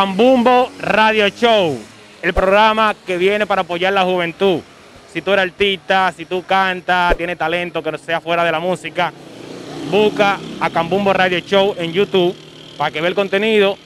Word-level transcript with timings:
Cambumbo 0.00 0.70
Radio 0.80 1.28
Show, 1.28 1.78
el 2.22 2.32
programa 2.32 2.96
que 3.06 3.18
viene 3.18 3.46
para 3.46 3.60
apoyar 3.60 3.92
la 3.92 4.02
juventud. 4.02 4.60
Si 5.12 5.20
tú 5.20 5.30
eres 5.32 5.44
artista, 5.44 6.10
si 6.16 6.24
tú 6.24 6.42
cantas, 6.42 7.14
tienes 7.18 7.36
talento 7.36 7.82
que 7.82 7.92
no 7.92 7.98
sea 7.98 8.18
fuera 8.18 8.42
de 8.42 8.50
la 8.50 8.58
música, 8.60 9.12
busca 9.90 10.38
a 10.58 10.70
Cambumbo 10.70 11.12
Radio 11.12 11.40
Show 11.40 11.74
en 11.76 11.92
YouTube 11.92 12.34
para 12.78 12.90
que 12.90 13.02
vea 13.02 13.10
el 13.10 13.14
contenido. 13.14 13.76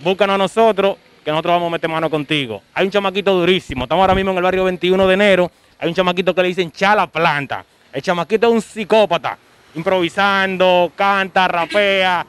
Búscanos 0.00 0.34
a 0.34 0.38
nosotros, 0.38 0.96
que 1.24 1.32
nosotros 1.32 1.54
vamos 1.54 1.66
a 1.66 1.70
meter 1.70 1.90
mano 1.90 2.08
contigo. 2.08 2.62
Hay 2.72 2.84
un 2.84 2.92
chamaquito 2.92 3.34
durísimo. 3.34 3.82
Estamos 3.82 4.02
ahora 4.02 4.14
mismo 4.14 4.30
en 4.30 4.36
el 4.36 4.44
barrio 4.44 4.62
21 4.62 5.08
de 5.08 5.14
enero. 5.14 5.50
Hay 5.80 5.88
un 5.88 5.94
chamaquito 5.96 6.32
que 6.36 6.42
le 6.42 6.48
dicen 6.50 6.70
Chala 6.70 7.08
Planta. 7.08 7.64
El 7.92 8.00
chamaquito 8.00 8.46
es 8.46 8.52
un 8.52 8.62
psicópata. 8.62 9.36
Improvisando, 9.74 10.92
canta, 10.94 11.48
rapea, 11.48 12.24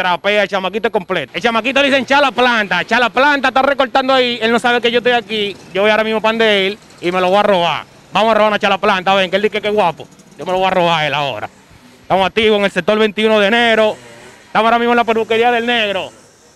trapea, 0.00 0.44
el 0.44 0.48
chamaquito 0.48 0.90
completo. 0.90 1.32
El 1.34 1.42
chamaquito 1.42 1.82
le 1.82 1.88
dicen 1.88 2.06
Chala 2.06 2.30
Planta. 2.30 2.84
Chala 2.84 3.10
Planta 3.10 3.48
está 3.48 3.60
recortando 3.60 4.14
ahí. 4.14 4.38
Él 4.40 4.50
no 4.50 4.58
sabe 4.58 4.80
que 4.80 4.90
yo 4.90 4.98
estoy 4.98 5.12
aquí. 5.12 5.56
Yo 5.74 5.82
voy 5.82 5.90
ahora 5.90 6.04
mismo 6.04 6.22
pan 6.22 6.38
de 6.38 6.68
él 6.68 6.78
y 7.00 7.12
me 7.12 7.20
lo 7.20 7.28
voy 7.28 7.38
a 7.38 7.42
robar. 7.42 7.84
Vamos 8.12 8.30
a 8.30 8.34
robar 8.34 8.48
una 8.48 8.58
Chala 8.58 8.78
Planta. 8.78 9.14
Ven, 9.14 9.30
que 9.30 9.36
él 9.36 9.42
dice 9.42 9.60
que 9.60 9.68
es 9.68 9.74
guapo. 9.74 10.08
Yo 10.38 10.46
me 10.46 10.52
lo 10.52 10.58
voy 10.58 10.68
a 10.68 10.70
robar 10.70 11.00
a 11.00 11.06
él 11.06 11.14
ahora. 11.14 11.50
Estamos 12.02 12.26
activos 12.26 12.58
en 12.58 12.64
el 12.64 12.70
sector 12.70 12.98
21 12.98 13.40
de 13.40 13.46
enero. 13.46 13.96
Estamos 14.46 14.66
ahora 14.66 14.78
mismo 14.78 14.92
en 14.92 14.96
la 14.96 15.04
peluquería 15.04 15.50
del 15.50 15.66
negro. 15.66 16.10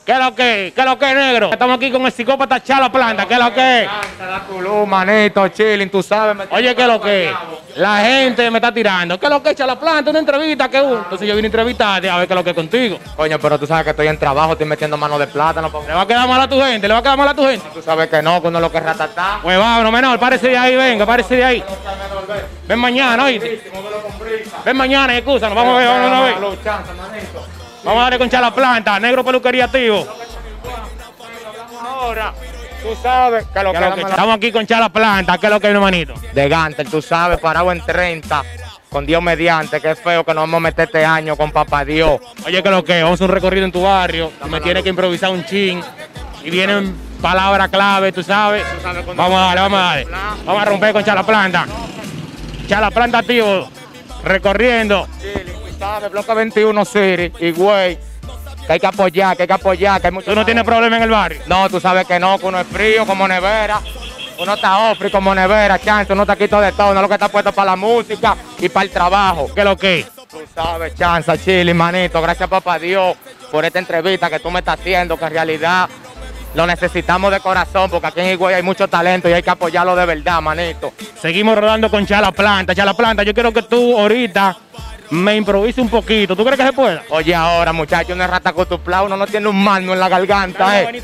¿Qué 0.04 0.12
es 0.12 0.18
lo 0.18 0.34
que? 0.34 0.72
¿Qué 0.74 0.80
es 0.82 0.84
lo 0.84 0.98
que 0.98 1.14
negro? 1.14 1.50
Estamos 1.50 1.76
aquí 1.78 1.90
con 1.90 2.04
el 2.04 2.12
psicópata 2.12 2.62
Chala 2.62 2.92
Planta. 2.92 3.24
¿Qué 3.26 3.32
es 3.34 3.40
lo 3.40 3.54
que? 3.54 3.88
Culú, 4.50 4.84
manito, 4.84 5.48
chilling, 5.48 5.88
tú 5.88 6.02
sabes. 6.02 6.36
me- 6.36 6.44
Oye, 6.54 6.74
¿qué 6.74 6.82
es 6.82 6.88
lo 6.88 7.00
que? 7.00 7.32
La 7.76 8.00
gente 8.00 8.50
me 8.50 8.58
está 8.58 8.72
tirando. 8.72 9.18
¿Qué 9.18 9.24
es 9.24 9.30
lo 9.32 9.42
que 9.42 9.50
echa 9.50 9.66
la 9.66 9.80
planta? 9.80 10.10
Una 10.10 10.18
entrevista 10.18 10.68
que 10.68 10.80
uno. 10.82 10.98
Entonces 10.98 11.26
yo 11.26 11.34
vine 11.34 11.46
a 11.46 11.48
entrevistarte 11.48 12.10
a 12.10 12.18
ver 12.18 12.26
qué 12.28 12.34
es 12.34 12.36
lo 12.36 12.44
que 12.44 12.50
es 12.50 12.56
contigo. 12.56 12.98
Coño, 13.16 13.38
pero 13.38 13.58
tú 13.58 13.66
sabes 13.66 13.84
que 13.84 13.90
estoy 13.90 14.08
en 14.08 14.18
trabajo, 14.18 14.52
estoy 14.52 14.66
metiendo 14.66 14.98
mano 14.98 15.18
de 15.18 15.26
plátano. 15.26 15.72
pa- 15.72 15.80
¿Le 15.80 15.94
va 15.94 16.02
a 16.02 16.06
quedar 16.06 16.28
mal 16.28 16.40
a 16.42 16.48
tu 16.48 16.60
gente? 16.60 16.86
¿Le 16.86 16.92
va 16.92 17.00
a 17.00 17.02
quedar 17.02 17.16
mal 17.16 17.28
a 17.28 17.34
tu 17.34 17.46
gente? 17.46 17.66
Tú 17.72 17.80
sabes 17.80 18.08
que 18.10 18.20
no, 18.20 18.42
que 18.42 18.48
uno 18.48 18.60
lo 18.60 18.70
que 18.70 18.80
ratatá. 18.80 19.38
Pues 19.42 19.58
vámonos, 19.58 19.90
menor, 19.90 20.18
párese 20.18 20.48
de 20.48 20.58
ahí, 20.58 20.76
venga, 20.76 21.06
párese 21.06 21.36
de 21.36 21.44
ahí. 21.44 21.64
Ven 22.68 22.78
mañana, 22.78 23.24
oíste. 23.24 23.62
Ven 24.66 24.76
mañana, 24.76 25.16
excusa, 25.16 25.48
vamos 25.48 25.76
a 25.76 25.78
ver, 25.78 25.88
vamos 25.88 26.12
a 26.12 26.20
ver. 26.24 26.34
Vamos 27.84 28.00
a 28.00 28.02
darle 28.04 28.18
con 28.18 28.30
Chala 28.30 28.54
Planta, 28.54 28.98
negro 28.98 29.24
peluquería 29.24 29.66
activo. 29.66 30.06
Ahora, 31.80 32.32
tú 32.82 32.88
sabes 33.02 33.44
que 33.52 33.62
lo 33.62 33.72
¿Qué 33.72 33.78
que, 33.78 33.94
que- 33.94 34.00
Estamos 34.10 34.36
aquí 34.36 34.52
con 34.52 34.66
Chala 34.66 34.88
Planta, 34.88 35.38
¿qué 35.38 35.46
es 35.46 35.52
lo 35.52 35.60
que 35.60 35.68
es, 35.68 35.74
hermanito? 35.74 36.14
De 36.32 36.48
Gantel, 36.48 36.88
tú 36.88 37.02
sabes, 37.02 37.38
parado 37.38 37.70
en 37.72 37.80
30, 37.84 38.42
con 38.88 39.04
Dios 39.04 39.22
mediante, 39.22 39.80
que 39.80 39.90
es 39.90 40.00
feo 40.00 40.24
que 40.24 40.32
nos 40.32 40.42
vamos 40.42 40.58
a 40.58 40.60
meter 40.60 40.86
este 40.86 41.04
año 41.04 41.36
con 41.36 41.50
papá 41.50 41.84
Dios. 41.84 42.20
Oye, 42.46 42.62
¿qué 42.62 42.68
es 42.68 42.74
lo 42.74 42.84
que? 42.84 42.98
es? 42.98 43.04
Vamos 43.04 43.20
a 43.20 43.24
un 43.24 43.30
recorrido 43.30 43.66
en 43.66 43.72
tu 43.72 43.82
barrio. 43.82 44.32
Me 44.48 44.60
tienes 44.60 44.82
que 44.82 44.88
improvisar 44.88 45.30
un 45.30 45.44
chin. 45.44 45.82
Y 46.42 46.50
vienen 46.50 46.94
palabras 47.22 47.68
clave, 47.70 48.12
tú 48.12 48.22
sabes. 48.22 48.64
Vamos 49.14 49.38
a 49.38 49.44
darle, 49.46 49.60
vamos 49.60 49.78
a 49.78 49.82
darle. 49.82 50.06
Vamos 50.44 50.62
a 50.62 50.64
romper 50.66 50.92
con 50.92 51.04
Chala 51.04 51.22
Planta. 51.24 51.66
Chala 52.68 52.90
Planta 52.90 53.18
activo. 53.18 53.68
Recorriendo. 54.22 55.06
Chilling, 55.20 55.63
sabes, 55.74 56.10
bloque 56.10 56.34
21 56.34 56.84
City, 56.84 57.32
y 57.40 57.52
güey, 57.52 57.98
que 58.66 58.72
hay 58.72 58.80
que 58.80 58.86
apoyar, 58.86 59.36
que 59.36 59.42
hay 59.42 59.46
que 59.46 59.54
apoyar, 59.54 60.00
que 60.00 60.06
hay 60.06 60.12
mucho... 60.12 60.30
Tú 60.30 60.34
no 60.34 60.44
tienes 60.44 60.64
problema 60.64 60.96
en 60.96 61.02
el 61.02 61.10
barrio. 61.10 61.40
No, 61.46 61.68
tú 61.68 61.80
sabes 61.80 62.06
que 62.06 62.18
no, 62.18 62.38
que 62.38 62.46
uno 62.46 62.60
es 62.60 62.66
frío 62.66 63.06
como 63.06 63.28
nevera. 63.28 63.80
Uno 64.38 64.54
está 64.54 64.90
ofri 64.90 65.10
como 65.10 65.32
nevera, 65.34 65.78
chance, 65.78 66.12
uno 66.12 66.22
está 66.22 66.34
quito 66.34 66.60
de 66.60 66.72
todo, 66.72 66.90
uno 66.90 67.02
lo 67.02 67.08
que 67.08 67.14
está 67.14 67.28
puesto 67.28 67.52
para 67.52 67.72
la 67.72 67.76
música 67.76 68.36
y 68.58 68.68
para 68.68 68.84
el 68.84 68.90
trabajo. 68.90 69.48
¿Qué 69.54 69.60
es 69.60 69.64
lo 69.64 69.76
que? 69.76 70.00
es? 70.00 70.10
Tú 70.28 70.40
sabes, 70.52 70.94
chanza, 70.96 71.38
chile, 71.38 71.72
manito, 71.72 72.20
gracias 72.20 72.48
papá 72.48 72.76
Dios 72.80 73.16
por 73.52 73.64
esta 73.64 73.78
entrevista 73.78 74.28
que 74.28 74.40
tú 74.40 74.50
me 74.50 74.58
estás 74.58 74.80
haciendo, 74.80 75.16
que 75.16 75.24
en 75.24 75.30
realidad 75.30 75.88
lo 76.54 76.66
necesitamos 76.66 77.30
de 77.30 77.38
corazón, 77.38 77.88
porque 77.88 78.08
aquí 78.08 78.20
en 78.20 78.32
Higüey 78.32 78.56
hay 78.56 78.62
mucho 78.62 78.88
talento 78.88 79.28
y 79.28 79.32
hay 79.32 79.42
que 79.42 79.50
apoyarlo 79.50 79.94
de 79.94 80.06
verdad, 80.06 80.40
manito. 80.40 80.92
Seguimos 81.20 81.56
rodando 81.56 81.88
con 81.88 82.04
Chala 82.04 82.32
Planta. 82.32 82.74
Chala 82.74 82.94
Planta, 82.94 83.22
yo 83.22 83.34
quiero 83.34 83.52
que 83.52 83.62
tú 83.62 83.96
ahorita 83.96 84.56
me 85.14 85.36
improvises 85.36 85.78
un 85.78 85.88
poquito. 85.88 86.36
¿Tú 86.36 86.44
crees 86.44 86.58
que 86.58 86.66
se 86.66 86.72
pueda? 86.72 87.02
Oye, 87.10 87.34
ahora, 87.34 87.72
muchacho, 87.72 88.12
uno 88.12 88.24
es 88.24 88.30
rata 88.30 88.52
cutuplao, 88.52 89.06
uno 89.06 89.16
no 89.16 89.26
tiene 89.26 89.48
un 89.48 89.62
mano 89.62 89.92
en 89.92 90.00
la 90.00 90.08
garganta, 90.08 90.82
eh. 90.82 91.02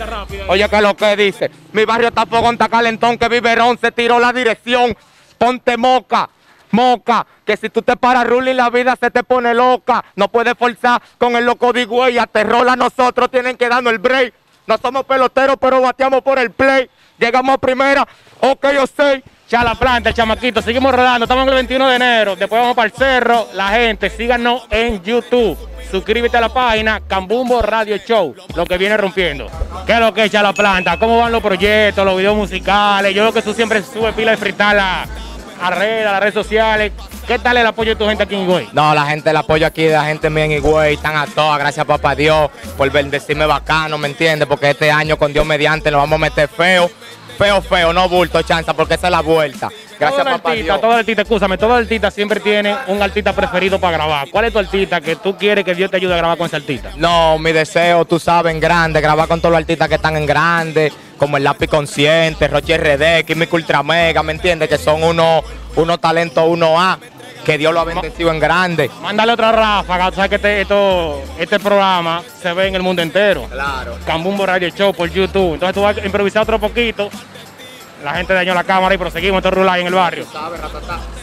Oye, 0.48 0.69
que 0.69 0.81
lo 0.81 0.97
que 0.97 1.16
dice, 1.16 1.50
mi 1.72 1.84
barrio 1.84 2.09
está 2.09 2.26
fogón, 2.26 2.54
está 2.54 2.69
calentón, 2.69 3.16
que 3.16 3.28
Viverón 3.28 3.78
se 3.78 3.93
tiró 3.93 4.19
la 4.19 4.32
dirección. 4.32 4.97
Ponte 5.38 5.76
moca, 5.76 6.28
moca, 6.72 7.26
que 7.47 7.56
si 7.56 7.71
tú 7.71 7.81
te 7.81 7.97
paras 7.97 8.26
ruling 8.26 8.56
la 8.56 8.69
vida 8.69 8.94
se 9.00 9.10
te 9.10 9.22
pone 9.22 9.54
loca. 9.54 10.04
No 10.16 10.28
puedes 10.28 10.54
forzar 10.54 11.00
con 11.16 11.34
el 11.37 11.47
loco 11.47 11.72
de 11.72 11.87
güey, 11.87 12.19
aterrola 12.19 12.72
a 12.72 12.77
nosotros, 12.77 13.31
tienen 13.31 13.56
que 13.56 13.69
darnos 13.69 13.92
el 13.92 14.00
break. 14.00 14.34
No 14.66 14.77
somos 14.77 15.04
peloteros, 15.04 15.56
pero 15.60 15.81
bateamos 15.81 16.22
por 16.22 16.38
el 16.38 16.50
play. 16.50 16.91
Llegamos 17.19 17.54
a 17.54 17.59
primera, 17.59 18.06
ok, 18.41 18.66
yo 18.75 18.87
sé. 18.87 19.22
Chala 19.50 19.74
Planta, 19.74 20.10
el 20.10 20.14
chamaquito, 20.14 20.62
seguimos 20.62 20.94
rodando, 20.94 21.24
estamos 21.24 21.42
en 21.42 21.48
el 21.48 21.54
21 21.56 21.88
de 21.88 21.96
enero, 21.96 22.36
después 22.36 22.62
vamos 22.62 22.76
para 22.76 22.86
el 22.86 22.92
cerro, 22.92 23.48
la 23.52 23.70
gente, 23.70 24.08
síganos 24.08 24.62
en 24.70 25.02
YouTube, 25.02 25.58
suscríbete 25.90 26.36
a 26.36 26.42
la 26.42 26.50
página 26.50 27.00
Cambumbo 27.04 27.60
Radio 27.60 27.96
Show, 27.96 28.36
lo 28.54 28.64
que 28.64 28.78
viene 28.78 28.96
rompiendo. 28.96 29.48
¿Qué 29.86 29.94
es 29.94 29.98
lo 29.98 30.14
que 30.14 30.26
es 30.26 30.30
Chala 30.30 30.52
Planta? 30.52 30.96
¿Cómo 31.00 31.18
van 31.18 31.32
los 31.32 31.42
proyectos, 31.42 32.04
los 32.04 32.16
videos 32.16 32.36
musicales? 32.36 33.12
Yo 33.12 33.24
veo 33.24 33.32
que 33.32 33.42
tú 33.42 33.52
siempre 33.52 33.82
subes 33.82 34.14
pila 34.14 34.30
de 34.30 34.36
frital 34.36 34.78
a, 34.78 35.02
a 35.60 35.70
las 35.70 36.20
redes 36.20 36.34
sociales. 36.34 36.92
¿Qué 37.26 37.40
tal 37.40 37.56
el 37.56 37.66
apoyo 37.66 37.90
de 37.90 37.96
tu 37.96 38.06
gente 38.06 38.22
aquí 38.22 38.36
en 38.36 38.42
Higüey? 38.42 38.68
No, 38.72 38.94
la 38.94 39.06
gente, 39.06 39.30
el 39.30 39.36
apoyo 39.36 39.66
aquí 39.66 39.82
de 39.82 39.94
la 39.94 40.04
gente 40.04 40.30
mía 40.30 40.44
en 40.44 40.52
Higüey, 40.52 40.94
están 40.94 41.16
a 41.16 41.26
todas, 41.26 41.58
gracias 41.58 41.84
papá 41.86 42.14
Dios 42.14 42.50
por 42.76 42.88
bendecirme 42.92 43.46
bacano, 43.46 43.98
¿me 43.98 44.06
entiendes? 44.06 44.46
Porque 44.46 44.70
este 44.70 44.92
año 44.92 45.16
con 45.16 45.32
Dios 45.32 45.44
mediante 45.44 45.90
nos 45.90 46.02
vamos 46.02 46.16
a 46.16 46.20
meter 46.20 46.48
feo, 46.48 46.88
feo, 47.40 47.62
feo, 47.62 47.92
no 47.94 48.06
bulto, 48.06 48.42
chanza, 48.42 48.74
porque 48.74 48.94
esa 48.94 49.06
es 49.06 49.10
la 49.10 49.22
vuelta. 49.22 49.70
Gracias 49.98 50.22
todo 50.22 50.36
papá 50.36 50.50
artista, 50.50 50.72
Dios. 50.72 50.80
todo 50.82 50.92
artista, 50.92 51.22
escúchame, 51.22 51.56
todo 51.56 51.74
artista 51.74 52.10
siempre 52.10 52.38
tiene 52.38 52.76
un 52.88 53.00
artista 53.00 53.32
preferido 53.32 53.80
para 53.80 53.96
grabar. 53.96 54.28
¿Cuál 54.30 54.44
es 54.44 54.52
tu 54.52 54.58
artista 54.58 55.00
que 55.00 55.16
tú 55.16 55.38
quieres 55.38 55.64
que 55.64 55.74
Dios 55.74 55.90
te 55.90 55.96
ayude 55.96 56.12
a 56.12 56.18
grabar 56.18 56.36
con 56.36 56.48
ese 56.48 56.56
artista? 56.56 56.92
No, 56.96 57.38
mi 57.38 57.52
deseo, 57.52 58.04
tú 58.04 58.18
sabes, 58.18 58.52
en 58.52 58.60
grande, 58.60 59.00
grabar 59.00 59.26
con 59.26 59.40
todos 59.40 59.52
los 59.52 59.60
artistas 59.60 59.88
que 59.88 59.94
están 59.94 60.18
en 60.18 60.26
grande, 60.26 60.92
como 61.16 61.38
el 61.38 61.44
Lápiz 61.44 61.68
Consciente, 61.68 62.46
Roche 62.46 62.76
RD, 62.76 63.24
Químico 63.24 63.56
Ultra 63.56 63.82
Mega, 63.82 64.22
¿me 64.22 64.32
entiendes? 64.32 64.68
Que 64.68 64.76
son 64.76 65.02
unos 65.02 65.42
unos 65.76 66.00
talentos 66.00 66.44
1A, 66.44 66.98
que 67.44 67.56
Dios 67.56 67.72
lo 67.72 67.80
ha 67.80 67.84
bendecido 67.84 68.30
en 68.30 68.38
grande. 68.38 68.90
Mándale 69.02 69.32
otra 69.32 69.52
ráfaga, 69.52 70.10
tú 70.10 70.16
sabes 70.16 70.30
que 70.30 70.36
este, 70.36 70.60
esto, 70.60 71.22
este 71.38 71.58
programa 71.58 72.22
se 72.40 72.52
ve 72.52 72.66
en 72.68 72.74
el 72.74 72.82
mundo 72.82 73.02
entero. 73.02 73.46
Claro. 73.50 73.96
Cambumbo 74.06 74.44
Radio 74.44 74.68
Show 74.70 74.92
por 74.92 75.10
YouTube. 75.10 75.54
Entonces 75.54 75.74
tú 75.74 75.82
vas 75.82 75.96
a 75.96 76.04
improvisar 76.04 76.42
otro 76.42 76.58
poquito. 76.58 77.10
La 78.02 78.14
gente 78.14 78.32
dañó 78.32 78.54
la 78.54 78.64
cámara 78.64 78.94
y 78.94 78.98
proseguimos 78.98 79.38
esto 79.38 79.50
rular 79.50 79.78
en 79.78 79.86
el 79.86 79.94
barrio. 79.94 80.26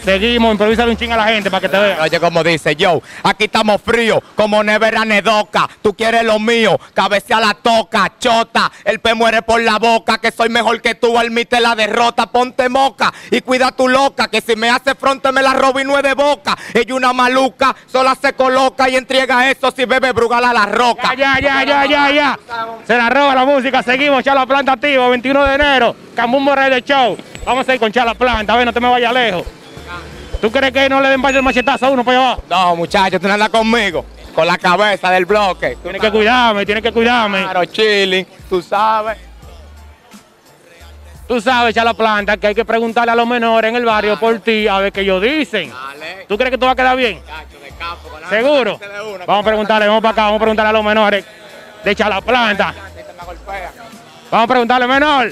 Seguimos, 0.03 0.51
improvisa 0.51 0.85
un 0.85 0.95
ching 0.95 1.11
a 1.11 1.17
la 1.17 1.27
gente 1.27 1.49
para 1.49 1.61
que 1.61 1.69
te 1.69 1.77
vea. 1.77 1.97
Oye, 2.01 2.19
como 2.19 2.43
dice 2.43 2.75
yo, 2.75 3.01
aquí 3.23 3.45
estamos 3.45 3.81
fríos, 3.81 4.19
como 4.35 4.63
nevera 4.63 5.03
nedoca. 5.03 5.67
Tú 5.81 5.95
quieres 5.95 6.23
lo 6.23 6.39
mío, 6.39 6.79
cabecea 6.93 7.39
la 7.39 7.55
toca, 7.55 8.13
chota. 8.19 8.71
El 8.85 8.99
pe 8.99 9.13
muere 9.15 9.41
por 9.41 9.61
la 9.61 9.79
boca, 9.79 10.19
que 10.19 10.31
soy 10.31 10.49
mejor 10.49 10.81
que 10.81 10.95
tú, 10.95 11.17
admite 11.17 11.59
la 11.59 11.75
derrota. 11.75 12.27
Ponte 12.27 12.69
moca 12.69 13.13
y 13.31 13.41
cuida 13.41 13.71
tu 13.71 13.88
loca, 13.88 14.27
que 14.27 14.41
si 14.41 14.55
me 14.55 14.69
hace 14.69 14.95
fronte 14.95 15.31
me 15.31 15.41
la 15.41 15.53
robo 15.53 15.79
y 15.79 15.83
no 15.83 15.97
es 15.97 16.03
de 16.03 16.13
boca. 16.13 16.55
Ella 16.73 16.94
una 16.94 17.11
maluca, 17.11 17.75
sola 17.91 18.15
se 18.15 18.33
coloca 18.33 18.88
y 18.89 18.95
entrega 18.95 19.49
eso 19.49 19.71
si 19.71 19.85
bebe 19.85 20.11
brugal 20.11 20.45
a 20.45 20.53
la 20.53 20.65
roca. 20.67 21.15
Ya, 21.15 21.39
ya, 21.41 21.63
ya, 21.63 21.85
ya, 21.85 22.12
ya. 22.12 22.39
Se 22.85 22.95
la 22.95 23.09
roba 23.09 23.33
la 23.33 23.45
música. 23.45 23.81
Seguimos, 23.81 24.23
Chala 24.23 24.45
Planta 24.45 24.73
activo, 24.73 25.09
21 25.09 25.44
de 25.44 25.56
enero. 25.56 25.95
Cambumbo 26.15 26.56
Radio 26.69 26.86
Show. 26.86 27.18
Vamos 27.46 27.68
a 27.68 27.74
ir 27.74 27.80
con 27.80 27.92
Chala 27.92 28.14
Planta. 28.14 28.54
A 28.54 28.58
ver, 28.58 28.66
no 28.66 28.74
te 28.74 28.80
me 28.80 28.90
vayas 28.90 29.14
lejos. 29.14 29.46
¿Tú 30.42 30.52
crees 30.52 30.72
que 30.72 30.88
no 30.90 31.02
le 31.02 31.10
den 31.10 31.22
varios 31.22 31.44
machetazos 31.44 31.84
a 31.84 31.92
uno 31.92 32.04
para 32.04 32.34
allá? 32.34 32.42
No, 32.50 32.75
muchachos, 32.75 33.19
tú 33.19 33.28
no 33.28 33.34
andas 33.34 33.50
conmigo, 33.50 34.06
con 34.36 34.46
la 34.46 34.58
cabeza 34.58 35.10
del 35.10 35.25
bloque. 35.25 35.78
Tienes 35.81 36.00
que 36.00 36.12
cuidarme, 36.12 36.66
tienes 36.66 36.84
que 36.84 36.92
cuidarme. 36.92 37.44
Claro, 37.44 37.66
chilling, 37.66 38.28
tú 38.50 38.62
sabes. 38.62 39.18
Tú 41.28 41.42
sabes, 41.42 41.74
Chala 41.74 41.94
Planta, 41.94 42.38
que 42.38 42.48
hay 42.48 42.56
que 42.56 42.64
preguntarle 42.64 43.12
a 43.12 43.16
los 43.16 43.28
menores 43.28 43.69
en 43.69 43.75
el 43.75 43.84
barrio 43.84 44.18
por 44.19 44.40
ti 44.40 44.68
a 44.68 44.80
ver 44.80 44.94
qué 44.94 45.02
ellos 45.02 45.22
dicen. 45.22 45.74
¿Tú 46.28 46.38
crees 46.38 46.52
que 46.52 46.58
tú 46.58 46.66
vas 46.66 46.74
a 46.74 46.75
quedar 46.75 46.96
bien? 46.96 47.19
¿Seguro? 48.30 48.80
Vamos 49.25 49.44
a 49.44 49.48
preguntarle, 49.48 49.88
vamos 49.88 50.02
para 50.02 50.12
acá, 50.12 50.24
vamos 50.24 50.38
a 50.38 50.42
preguntarle 50.42 50.69
a 50.69 50.74
los 50.74 50.84
menores 50.86 51.25
de 51.84 51.96
Chala 51.96 52.22
Planta. 52.22 52.74
Vamos 54.30 54.44
a 54.44 54.48
preguntarle, 54.48 54.88
menor, 54.88 55.31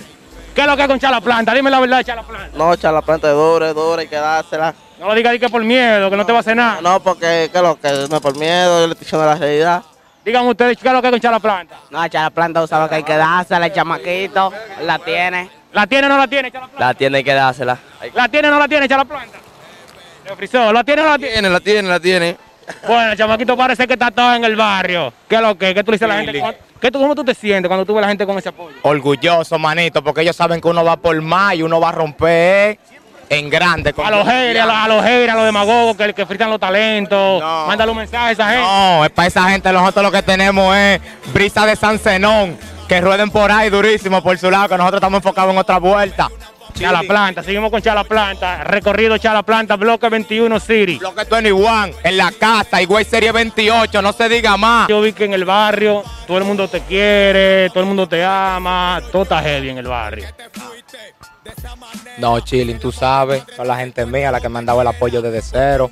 ¿qué 0.56 0.62
es 0.62 0.68
lo 0.68 0.76
que 0.76 0.84
es 0.84 0.88
con 0.88 1.00
Chala 1.00 1.22
Planta? 1.22 1.54
Dime 1.54 1.70
la 1.70 1.80
verdad 1.80 1.98
de 1.98 2.06
Chala 2.06 2.24
Planta. 2.24 2.58
No, 2.58 2.74
echar 2.74 2.94
la 2.94 3.02
planta 3.02 3.28
es 3.28 3.36
dura, 3.36 3.68
es 3.68 3.76
dura, 3.76 4.02
hay 4.02 4.08
que 4.08 4.16
dársela. 4.16 4.74
No 5.00 5.08
lo 5.08 5.14
digas 5.14 5.34
di 5.34 5.40
que 5.40 5.50
por 5.50 5.64
miedo, 5.64 6.10
que 6.10 6.16
no 6.16 6.26
te 6.26 6.32
va 6.32 6.40
a 6.40 6.42
hacer 6.42 6.56
nada. 6.56 6.82
No, 6.82 7.02
porque, 7.02 7.50
¿qué 7.52 7.58
es 7.58 7.62
lo 7.62 7.80
que? 7.80 8.08
No 8.10 8.16
es 8.16 8.22
por 8.22 8.38
miedo, 8.38 8.82
yo 8.82 8.88
le 8.88 8.94
estoy 8.94 9.06
diciendo 9.06 9.26
la 9.26 9.36
realidad. 9.36 9.84
Díganme 10.24 10.50
ustedes, 10.50 10.78
¿qué 10.78 10.88
es 10.88 10.94
lo 10.94 11.02
que 11.02 11.08
es 11.10 11.12
con 11.12 11.20
Chala 11.20 11.40
Planta? 11.40 11.76
No, 11.92 12.04
echar 12.04 12.24
la 12.24 12.30
planta, 12.30 12.62
tú 12.62 12.68
sabes 12.68 12.90
que 12.90 12.96
hay 12.96 13.04
que 13.04 13.16
dársela, 13.16 13.66
el 13.66 13.74
chamaquito, 13.74 14.52
la 14.82 14.98
tiene. 15.00 15.50
¿La 15.74 15.86
tiene 15.86 16.08
o 16.08 16.10
no 16.10 16.18
la 16.18 16.28
tiene, 16.28 16.52
Chala 16.52 16.68
Planta? 16.68 16.86
La 16.86 16.94
tiene 16.94 17.24
que 17.24 17.34
dársela. 17.34 17.78
¿La 18.14 18.30
tiene 18.30 18.48
o 18.48 18.52
no 18.52 18.60
la 18.60 18.68
tiene, 18.68 18.88
Chala 18.88 19.06
Planta? 19.06 19.38
Le 20.26 20.32
¿la 20.74 20.84
tiene 20.84 21.02
o 21.02 21.06
no 21.06 21.12
la 21.12 21.18
tiene? 21.18 21.32
Tiene, 21.32 21.50
la 21.50 21.60
tiene, 21.60 21.90
la 21.90 22.00
tiene. 22.00 22.38
Bueno, 22.88 23.16
chamaquito, 23.16 23.56
parece 23.56 23.86
que 23.88 23.94
está 23.94 24.12
todo 24.12 24.34
en 24.36 24.44
el 24.46 24.56
barrio. 24.56 25.14
¿Qué 25.28 25.36
es 25.36 25.42
lo 25.42 25.58
que? 25.58 25.74
¿Qué 25.74 25.84
tú 25.84 25.92
le 25.92 25.96
dices 25.98 26.06
a 26.06 26.08
la 26.10 26.16
gente? 26.18 26.32
Chilling. 26.32 26.42
cuando- 26.42 26.60
¿Qué 26.82 26.92
tú, 26.92 27.00
¿Cómo 27.00 27.16
tú 27.16 27.24
te 27.24 27.34
sientes 27.34 27.68
cuando 27.68 27.86
tú 27.86 27.94
ves 27.94 28.00
a 28.00 28.02
la 28.02 28.08
gente 28.10 28.26
con 28.26 28.38
ese 28.38 28.50
apoyo? 28.50 28.76
Orgulloso, 28.84 29.58
manito, 29.58 30.04
porque 30.04 30.22
ellos 30.22 30.36
saben 30.36 30.62
que 30.62 30.68
uno 30.68 30.84
va 30.84 30.98
por 30.98 31.20
más 31.22 31.56
y 31.56 31.64
uno 31.64 31.80
va 31.80 31.90
a 31.90 31.92
romper 31.94 32.78
en 33.30 33.50
grande. 33.50 33.92
con 33.94 34.06
A 34.06 34.12
los 34.12 34.28
haters, 34.28 34.60
a 34.62 34.66
los, 34.66 34.76
a 34.76 34.88
los 34.88 35.04
haters, 35.04 35.32
a 35.32 35.36
los 35.36 35.46
demagogos 35.46 35.98
que, 35.98 36.14
que 36.14 36.26
fritan 36.26 36.50
los 36.50 36.60
talentos. 36.60 37.42
No. 37.42 37.66
Mándale 37.68 37.92
un 37.92 37.98
mensaje 37.98 38.26
a 38.28 38.32
esa 38.32 38.50
gente. 38.50 38.62
No, 38.68 39.06
es 39.06 39.12
para 39.12 39.28
esa 39.28 39.50
gente, 39.50 39.72
nosotros 39.72 40.04
lo 40.04 40.12
que 40.12 40.22
tenemos 40.22 40.76
es 40.76 41.02
brisa 41.34 41.66
de 41.66 41.76
San 41.76 41.98
Zenón, 41.98 42.58
que 42.88 43.02
rueden 43.02 43.32
por 43.32 43.52
ahí 43.52 43.70
durísimo 43.70 44.22
por 44.22 44.38
su 44.38 44.52
lado, 44.52 44.70
que 44.70 44.78
nosotros 44.78 45.00
estamos 45.00 45.18
enfocados 45.20 45.52
en 45.54 45.58
otra 45.58 45.80
vuelta. 45.80 46.30
Chala 46.76 47.04
Planta, 47.04 47.42
seguimos 47.42 47.72
con 47.72 47.82
Chala 47.82 48.04
Planta. 48.04 48.64
Recorrido 48.64 49.18
Chala 49.18 49.44
Planta, 49.44 49.78
bloque 49.78 50.10
21 50.10 50.60
City. 50.60 50.98
Bloque 50.98 51.24
21, 51.24 51.96
en 52.04 52.18
la 52.18 52.32
casa, 52.32 52.82
Higüey 52.82 53.06
Serie 53.06 53.32
28, 53.32 54.02
no 54.02 54.12
se 54.12 54.28
diga 54.28 54.58
más. 54.58 54.90
Yo 54.90 55.02
vi 55.02 55.14
que 55.14 55.26
en 55.26 55.34
el 55.34 55.46
barrio 55.46 56.04
todo 56.28 56.38
el 56.38 56.44
mundo 56.44 56.68
te 56.68 56.82
quiere, 56.82 57.70
todo 57.70 57.82
el 57.82 57.88
mundo 57.88 58.08
te 58.08 58.24
ama, 58.24 59.02
todo 59.12 59.24
está 59.24 59.42
heavy 59.42 59.70
en 59.70 59.78
el 59.78 59.88
barrio. 59.88 60.28
No, 62.18 62.40
Chilling, 62.40 62.80
tú 62.80 62.92
sabes, 62.92 63.44
son 63.56 63.68
la 63.68 63.78
gente 63.78 64.06
mía 64.06 64.32
la 64.32 64.42
que 64.42 64.50
me 64.50 64.60
han 64.60 64.66
dado 64.66 64.82
el 64.82 64.88
apoyo 64.88 65.22
desde 65.22 65.42
cero. 65.42 65.92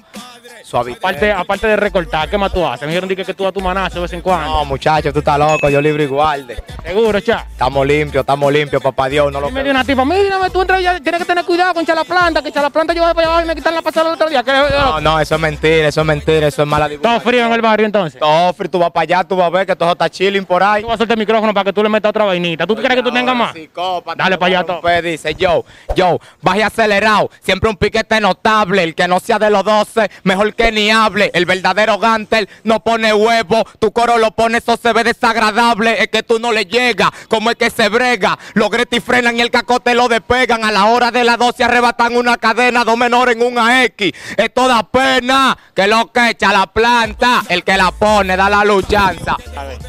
Suavité. 0.63 0.97
Aparte, 0.97 1.31
aparte 1.31 1.67
de 1.67 1.75
recortar, 1.75 2.29
¿qué 2.29 2.37
más 2.37 2.51
tú 2.51 2.65
haces? 2.65 2.81
Me 2.81 2.87
dijeron 2.87 3.09
di 3.09 3.15
que, 3.15 3.25
que 3.25 3.33
tú 3.33 3.43
das 3.43 3.53
tu 3.53 3.61
manazo 3.61 3.95
de 3.95 4.01
vez 4.01 4.13
en 4.13 4.21
cuando. 4.21 4.49
No, 4.49 4.65
muchachos, 4.65 5.13
tú 5.13 5.19
estás 5.19 5.37
loco, 5.37 5.69
yo 5.69 5.81
libre 5.81 6.05
y 6.05 6.07
guarde. 6.07 6.63
Seguro, 6.83 7.19
cha. 7.19 7.45
Estamos 7.51 7.85
limpios, 7.85 8.21
estamos 8.21 8.51
limpios, 8.51 8.81
papá 8.81 9.09
Dios, 9.09 9.31
no 9.31 9.39
lo 9.39 9.51
me 9.51 9.61
dio 9.61 9.71
una 9.71 9.83
tipa, 9.83 10.03
mírame, 10.05 10.49
tú 10.49 10.61
entras 10.61 10.81
ya, 10.81 10.99
tienes 10.99 11.19
que 11.19 11.25
tener 11.25 11.45
cuidado 11.45 11.73
con 11.73 11.85
Chala 11.85 12.03
Planta, 12.03 12.41
que 12.41 12.51
Chala 12.51 12.69
Planta 12.69 12.93
yo 12.93 13.03
voy 13.03 13.13
para 13.13 13.35
allá 13.35 13.43
y 13.43 13.47
me 13.47 13.55
quitan 13.55 13.75
la 13.75 13.81
pasada 13.81 14.09
el 14.09 14.15
otro 14.15 14.29
día. 14.29 14.43
No, 14.43 15.01
no, 15.01 15.19
eso 15.19 15.35
es 15.35 15.41
mentira, 15.41 15.87
eso 15.87 16.01
es 16.01 16.07
mentira, 16.07 16.47
eso 16.47 16.63
es 16.63 16.67
mala 16.67 16.85
todo 16.85 16.91
divulgación. 16.91 17.21
frío 17.21 17.45
en 17.45 17.53
el 17.53 17.61
barrio 17.61 17.85
entonces. 17.85 18.19
Todo 18.19 18.53
frío, 18.53 18.71
tú 18.71 18.79
vas 18.79 18.91
para 18.91 19.03
allá, 19.03 19.23
tú 19.23 19.35
vas 19.35 19.47
a 19.47 19.49
ver 19.49 19.67
que 19.67 19.75
todo 19.75 19.91
está 19.91 20.09
chilling 20.09 20.45
por 20.45 20.63
ahí. 20.63 20.81
Tú 20.81 20.87
vas 20.87 20.95
a 20.95 20.97
soltar 20.97 21.17
el 21.17 21.19
micrófono 21.19 21.53
para 21.53 21.65
que 21.65 21.73
tú 21.73 21.83
le 21.83 21.89
metas 21.89 22.09
otra 22.09 22.25
vainita. 22.25 22.65
¿Tú 22.65 22.75
crees 22.75 22.95
que 22.95 23.03
tú 23.03 23.11
tengas 23.11 23.35
más? 23.35 23.53
Psicópata, 23.53 24.23
Dale 24.23 24.35
te 24.35 24.39
pa' 24.39 24.45
allá, 24.45 24.59
a 24.59 24.63
todo. 24.63 24.81
Dice 25.01 25.35
yo, 25.35 25.65
yo, 25.95 26.19
baje 26.41 26.63
acelerado, 26.63 27.29
siempre 27.41 27.69
un 27.69 27.75
piquete 27.75 28.19
notable. 28.21 28.83
El 28.83 28.95
que 28.95 29.07
no 29.07 29.19
sea 29.19 29.39
de 29.39 29.49
los 29.49 29.63
12, 29.63 30.09
mejor 30.23 30.52
que 30.53 30.71
ni 30.71 30.89
hable. 30.89 31.31
El 31.33 31.45
verdadero 31.45 31.97
Gantel 31.97 32.49
no 32.63 32.81
pone 32.81 33.13
huevo, 33.13 33.63
tu 33.79 33.91
coro 33.91 34.17
lo 34.17 34.31
pone, 34.31 34.57
eso 34.59 34.77
se 34.77 34.93
ve 34.93 35.03
desagradable. 35.03 36.01
Es 36.01 36.07
que 36.09 36.23
tú 36.23 36.39
no 36.39 36.51
le 36.51 36.65
llegas, 36.65 37.09
como 37.27 37.49
es 37.49 37.55
que 37.55 37.69
se 37.69 37.89
brega. 37.89 38.37
Los 38.53 38.69
Greti 38.69 38.99
frenan 38.99 39.37
y 39.37 39.41
el 39.41 39.51
cacote 39.51 39.93
lo 39.93 40.07
despegan. 40.07 40.63
A 40.63 40.71
la 40.71 40.85
hora 40.85 41.11
de 41.11 41.23
las 41.23 41.37
12 41.37 41.63
arrebatan 41.63 42.15
una 42.15 42.37
cadena, 42.37 42.83
dos 42.83 42.97
menores 42.97 43.35
en 43.35 43.43
un 43.43 43.57
AX. 43.57 43.93
Es 44.37 44.53
toda 44.53 44.83
pena 44.83 45.57
que 45.73 45.87
lo 45.87 46.11
que 46.11 46.31
echa 46.31 46.51
la 46.51 46.67
planta, 46.67 47.43
el 47.49 47.63
que 47.63 47.77
la 47.77 47.91
pone 47.91 48.35
da 48.35 48.49
la 48.49 48.63
luchanza. 48.63 49.37
A 49.55 49.63
ver. 49.63 49.79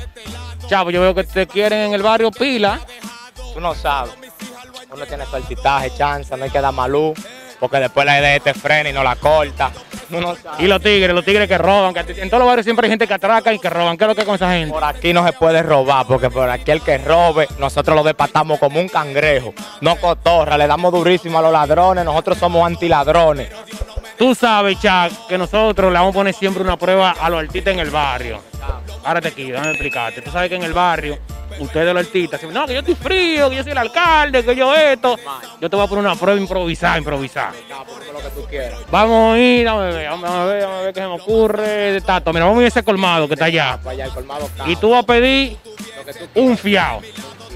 Chavo, 0.68 0.90
yo 0.90 1.00
veo 1.00 1.14
que 1.14 1.24
te 1.24 1.46
quieren 1.46 1.88
en 1.88 1.94
el 1.94 2.02
barrio 2.02 2.30
pila. 2.30 2.80
Tú 3.52 3.60
no 3.60 3.74
sabes. 3.74 4.14
Uno 4.90 5.06
tiene 5.06 5.26
soltitaje, 5.26 5.92
chance, 5.96 6.36
no 6.36 6.44
hay 6.44 6.50
que 6.50 6.60
dar 6.60 6.72
malú, 6.72 7.14
porque 7.58 7.78
después 7.78 8.06
la 8.06 8.18
idea 8.18 8.40
te 8.40 8.54
frena 8.54 8.90
y 8.90 8.92
no 8.92 9.02
la 9.02 9.16
corta. 9.16 9.70
Uno. 10.10 10.36
Y 10.58 10.66
los 10.66 10.80
tigres, 10.82 11.14
los 11.14 11.24
tigres 11.24 11.48
que 11.48 11.58
roban. 11.58 11.94
Que 11.94 12.00
en 12.00 12.28
todos 12.28 12.40
los 12.40 12.48
barrios 12.48 12.64
siempre 12.64 12.86
hay 12.86 12.90
gente 12.90 13.06
que 13.06 13.14
atraca 13.14 13.52
y 13.52 13.58
que 13.58 13.70
roban. 13.70 13.96
¿Qué 13.96 14.04
es 14.04 14.08
lo 14.08 14.14
que 14.14 14.20
es 14.20 14.26
con 14.26 14.34
esa 14.34 14.52
gente? 14.52 14.72
Por 14.72 14.84
aquí 14.84 15.12
no 15.12 15.26
se 15.26 15.32
puede 15.32 15.62
robar, 15.62 16.06
porque 16.06 16.30
por 16.30 16.48
aquí 16.48 16.70
el 16.70 16.82
que 16.82 16.98
robe, 16.98 17.48
nosotros 17.58 17.96
lo 17.96 18.02
despatamos 18.02 18.58
como 18.58 18.80
un 18.80 18.88
cangrejo. 18.88 19.54
No 19.80 19.96
cotorra, 19.96 20.58
le 20.58 20.66
damos 20.66 20.92
durísimo 20.92 21.38
a 21.38 21.42
los 21.42 21.52
ladrones, 21.52 22.04
nosotros 22.04 22.38
somos 22.38 22.66
antiladrones. 22.66 23.48
Tú 24.18 24.34
sabes, 24.34 24.78
Chuck, 24.80 25.26
que 25.28 25.36
nosotros 25.36 25.92
le 25.92 25.98
vamos 25.98 26.14
a 26.14 26.18
poner 26.18 26.34
siempre 26.34 26.62
una 26.62 26.76
prueba 26.76 27.16
a 27.20 27.28
los 27.28 27.40
artistas 27.40 27.74
en 27.74 27.80
el 27.80 27.90
barrio. 27.90 28.40
Ahora 29.04 29.20
te 29.20 29.28
aquí, 29.28 29.50
déjame 29.50 29.70
explicarte. 29.70 30.22
Tú 30.22 30.30
sabes 30.30 30.48
que 30.48 30.56
en 30.56 30.62
el 30.62 30.72
barrio, 30.72 31.18
ustedes 31.58 31.94
los 31.94 32.06
artistas, 32.06 32.40
siempre, 32.40 32.58
no, 32.58 32.66
que 32.66 32.74
yo 32.74 32.80
estoy 32.80 32.94
frío, 32.94 33.50
que 33.50 33.56
yo 33.56 33.62
soy 33.62 33.72
el 33.72 33.78
alcalde, 33.78 34.44
que 34.44 34.56
yo 34.56 34.74
esto. 34.74 35.16
Yo 35.60 35.70
te 35.70 35.76
voy 35.76 35.84
a 35.84 35.88
poner 35.88 36.04
una 36.04 36.16
prueba 36.16 36.40
improvisada, 36.40 36.98
improvisada. 36.98 37.52
Vamos 38.90 39.34
a 39.34 39.38
ir, 39.38 39.64
vamos 39.66 39.82
a 39.82 39.86
ver, 39.86 40.08
vamos 40.08 40.30
a 40.30 40.44
ver, 40.44 40.62
vamos 40.62 40.78
a 40.78 40.82
ver 40.82 40.94
qué 40.94 41.00
se 41.00 41.06
me 41.06 41.14
ocurre. 41.14 42.00
Tato, 42.02 42.32
mira, 42.32 42.44
vamos 42.44 42.58
a 42.58 42.62
ir 42.62 42.66
a 42.66 42.68
ese 42.68 42.82
colmado 42.82 43.28
que 43.28 43.34
está 43.34 43.46
allá. 43.46 43.78
El 43.84 44.70
Y 44.70 44.76
tú 44.76 44.90
vas 44.90 45.02
a 45.02 45.06
pedir 45.06 45.56
un 46.34 46.56
quieras, 46.56 47.00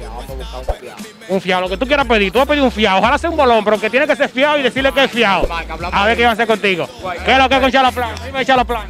vamos 0.08 0.30
a 0.30 0.34
buscar 0.34 0.60
un 0.60 0.80
fiado. 0.80 1.07
Un 1.28 1.40
fiado, 1.42 1.62
lo 1.62 1.68
que 1.68 1.76
tú 1.76 1.86
quieras 1.86 2.06
pedir. 2.06 2.32
Tú 2.32 2.38
vas 2.38 2.46
a 2.46 2.50
pedir 2.50 2.62
un 2.62 2.72
fiado. 2.72 2.98
Ojalá 3.00 3.18
sea 3.18 3.28
un 3.28 3.36
bolón, 3.36 3.62
pero 3.64 3.78
que 3.78 3.90
tiene 3.90 4.06
que 4.06 4.16
ser 4.16 4.28
fiado 4.30 4.58
y 4.58 4.62
decirle 4.62 4.92
que 4.92 5.04
es 5.04 5.10
fiado. 5.10 5.46
A 5.92 6.06
ver 6.06 6.16
qué 6.16 6.24
va 6.24 6.30
a 6.30 6.32
hacer 6.32 6.46
contigo. 6.46 6.88
¿Qué 7.24 7.32
es 7.32 7.38
lo 7.38 7.48
que 7.48 7.56
es 7.56 7.60
con 7.60 7.70
Chala 7.70 7.90
Plan? 7.92 8.10
Dime 8.24 8.46
Chala 8.46 8.64
Plan. 8.64 8.86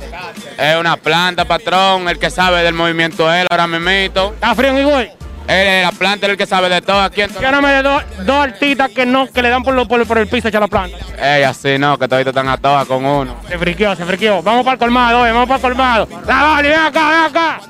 Es 0.57 0.77
una 0.77 0.97
planta, 0.97 1.45
patrón, 1.45 2.09
el 2.09 2.19
que 2.19 2.31
sabe 2.31 2.63
del 2.63 2.75
movimiento 2.75 3.33
él, 3.33 3.47
ahora 3.51 3.67
mismito. 3.67 4.33
¿Está 4.35 4.55
frío 4.55 4.79
Higüey? 4.79 5.11
Él 5.49 5.67
es 5.67 5.83
la 5.85 5.93
planta, 5.93 6.27
él 6.27 6.33
el 6.33 6.39
que 6.39 6.45
sabe 6.47 6.69
de 6.69 6.83
todo 6.83 7.01
aquí. 7.01 7.23
Yo 7.41 7.51
no 7.51 7.63
me 7.63 7.71
de 7.73 7.83
dos, 7.83 8.03
dos 8.27 8.37
artistas 8.45 8.91
que 8.91 9.07
no, 9.07 9.27
que 9.33 9.41
le 9.43 9.49
dan 9.49 9.63
por, 9.65 9.75
lo- 9.75 9.89
por, 9.89 10.07
por 10.07 10.19
el 10.19 10.29
piso 10.29 10.47
a 10.49 10.51
Chala 10.53 10.69
Planta. 10.69 10.99
Ey, 11.21 11.43
así 11.43 11.79
no, 11.79 11.99
que 11.99 12.07
toditos 12.07 12.33
están 12.33 12.49
a 12.49 12.57
todas 12.59 12.87
con 12.87 13.05
uno. 13.05 13.35
Se 13.49 13.59
friqueó, 13.59 13.97
se 13.97 14.05
friqueó. 14.05 14.43
Vamos 14.43 14.63
para 14.63 14.75
el 14.75 14.79
colmado, 14.79 15.23
oye, 15.23 15.33
vamos 15.33 15.49
para 15.49 15.57
el 15.57 15.63
colmado. 15.63 16.09
La 16.27 16.43
Barbie, 16.43 16.69
ven 16.69 16.79
acá, 16.81 17.09
ven 17.09 17.21
acá. 17.31 17.61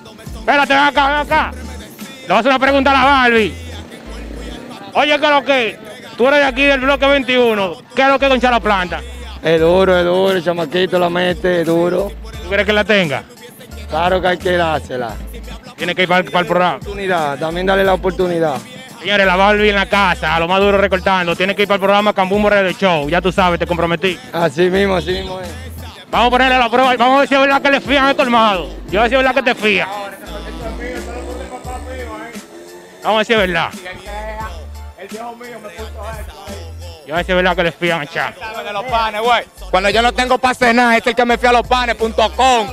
Espérate, 0.41 0.75
ven 0.75 0.83
acá, 0.83 1.07
ven 1.09 1.17
acá. 1.21 1.51
Le 1.53 2.27
voy 2.27 2.37
a 2.37 2.41
hacer 2.41 2.51
una 2.51 2.59
pregunta 2.59 2.91
a 2.91 2.95
la 2.95 3.05
Barbie. 3.05 3.55
Oye, 4.99 5.17
¿qué 5.17 5.27
es 5.27 5.31
lo 5.31 5.45
que? 5.45 5.79
Tú 6.17 6.27
eres 6.27 6.41
de 6.41 6.47
aquí 6.47 6.65
del 6.65 6.81
bloque 6.81 7.07
21. 7.07 7.77
¿Qué 7.95 8.03
es 8.03 8.09
lo 8.09 8.19
que 8.19 8.25
es 8.25 8.31
con 8.33 8.41
Chala 8.41 8.59
Planta? 8.59 9.01
Es 9.41 9.61
duro, 9.61 9.97
es 9.97 10.05
duro, 10.05 10.33
el 10.33 10.43
chamaquito 10.43 10.99
la 10.99 11.09
mete, 11.09 11.61
es 11.61 11.67
duro. 11.69 12.11
¿Tú 12.43 12.49
quieres 12.49 12.67
que 12.67 12.73
la 12.73 12.83
tenga? 12.83 13.23
Claro 13.89 14.21
que 14.21 14.27
hay 14.27 14.39
que 14.39 14.57
dársela. 14.57 15.15
Tiene 15.77 15.95
que 15.95 16.03
ir 16.03 16.09
para, 16.09 16.25
para 16.25 16.41
el 16.41 16.47
programa. 16.47 16.77
Oportunidad, 16.79 17.39
también 17.39 17.65
darle 17.65 17.85
la 17.85 17.95
oportunidad. 17.95 18.57
Señores, 18.99 19.25
la 19.25 19.37
Barbie 19.37 19.69
en 19.69 19.77
la 19.77 19.87
casa, 19.87 20.35
a 20.35 20.41
lo 20.41 20.49
más 20.49 20.59
duro 20.59 20.79
recortando. 20.79 21.37
Tiene 21.37 21.55
que 21.55 21.63
ir 21.63 21.69
para 21.69 21.77
el 21.77 21.81
programa 21.81 22.13
Cambumbo 22.13 22.51
Radio 22.51 22.73
Show. 22.73 23.09
Ya 23.09 23.21
tú 23.21 23.31
sabes, 23.31 23.61
te 23.61 23.69
comprometí. 23.69 24.19
Así 24.33 24.69
mismo, 24.69 24.97
así 24.97 25.13
mismo 25.13 25.41
es. 25.41 25.49
Vamos 26.11 26.27
a 26.27 26.31
ponerle 26.31 26.59
la 26.59 26.69
prueba. 26.69 26.97
Vamos 26.97 27.19
a 27.19 27.21
ver 27.21 27.29
si 27.29 27.35
es 27.37 27.41
verdad 27.41 27.63
que 27.63 27.71
le 27.71 27.81
fían 27.81 28.09
el 28.09 28.17
colmado. 28.17 28.69
Yo 28.91 28.99
a 28.99 29.03
ver 29.05 29.11
si 29.11 29.15
es 29.15 29.23
verdad 29.23 29.35
que 29.37 29.43
te 29.45 29.55
fía. 29.55 29.87
Vamos 33.05 33.15
a 33.15 33.17
ver 33.19 33.27
si 33.27 33.33
es 33.33 33.39
verdad. 33.39 33.71
Yo 35.11 35.35
a 37.15 37.17
ver 37.17 37.25
si 37.25 37.33
es 37.33 37.37
verdad 37.37 37.57
que 37.57 37.63
le 37.63 37.73
fían 37.73 38.03
a 38.03 38.07
Chá. 38.07 38.35
de 38.65 38.73
los 38.73 38.85
panes, 38.85 39.23
güey. 39.23 39.45
Cuando 39.71 39.89
yo 39.91 40.03
no 40.03 40.13
tengo 40.13 40.39
para 40.39 40.55
cenar, 40.55 40.99
es 40.99 41.07
el 41.07 41.15
que 41.15 41.25
me 41.25 41.39
fui 41.39 41.49
a 41.49 41.53
los 41.53 41.67
panes.com. 41.67 42.69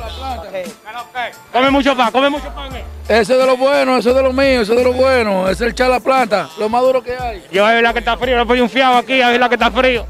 Come 1.54 1.72
mucho 1.72 1.96
pan, 1.96 2.12
come 2.12 2.30
mucho 2.30 2.54
pan. 2.54 2.76
eh. 2.76 2.84
Ese 3.08 3.34
es 3.34 3.40
de 3.40 3.46
lo 3.46 3.56
bueno, 3.56 3.98
ese 3.98 4.10
es 4.10 4.16
de 4.16 4.24
lo 4.24 4.34
mío, 4.34 4.62
ese 4.62 4.74
es 4.74 4.78
de 4.78 4.84
lo 4.84 4.94
bueno. 4.94 5.48
Es 5.50 5.62
el 5.62 5.74
chala 5.74 6.00
planta, 6.00 6.50
lo 6.58 6.68
más 6.68 6.82
duro 6.82 7.02
que 7.02 7.16
hay. 7.16 7.46
Yo 7.52 7.66
a 7.66 7.70
ver 7.70 7.78
verdad 7.78 7.94
que 7.94 8.00
está 8.00 8.18
frío. 8.18 8.38
Le 8.38 8.46
pongo 8.46 8.64
un 8.64 8.70
fiado 8.70 8.98
aquí, 8.98 9.22
a 9.22 9.28
ver 9.30 9.40
verdad 9.40 9.50
que 9.50 9.56
está 9.56 9.72
frío. 9.72 10.06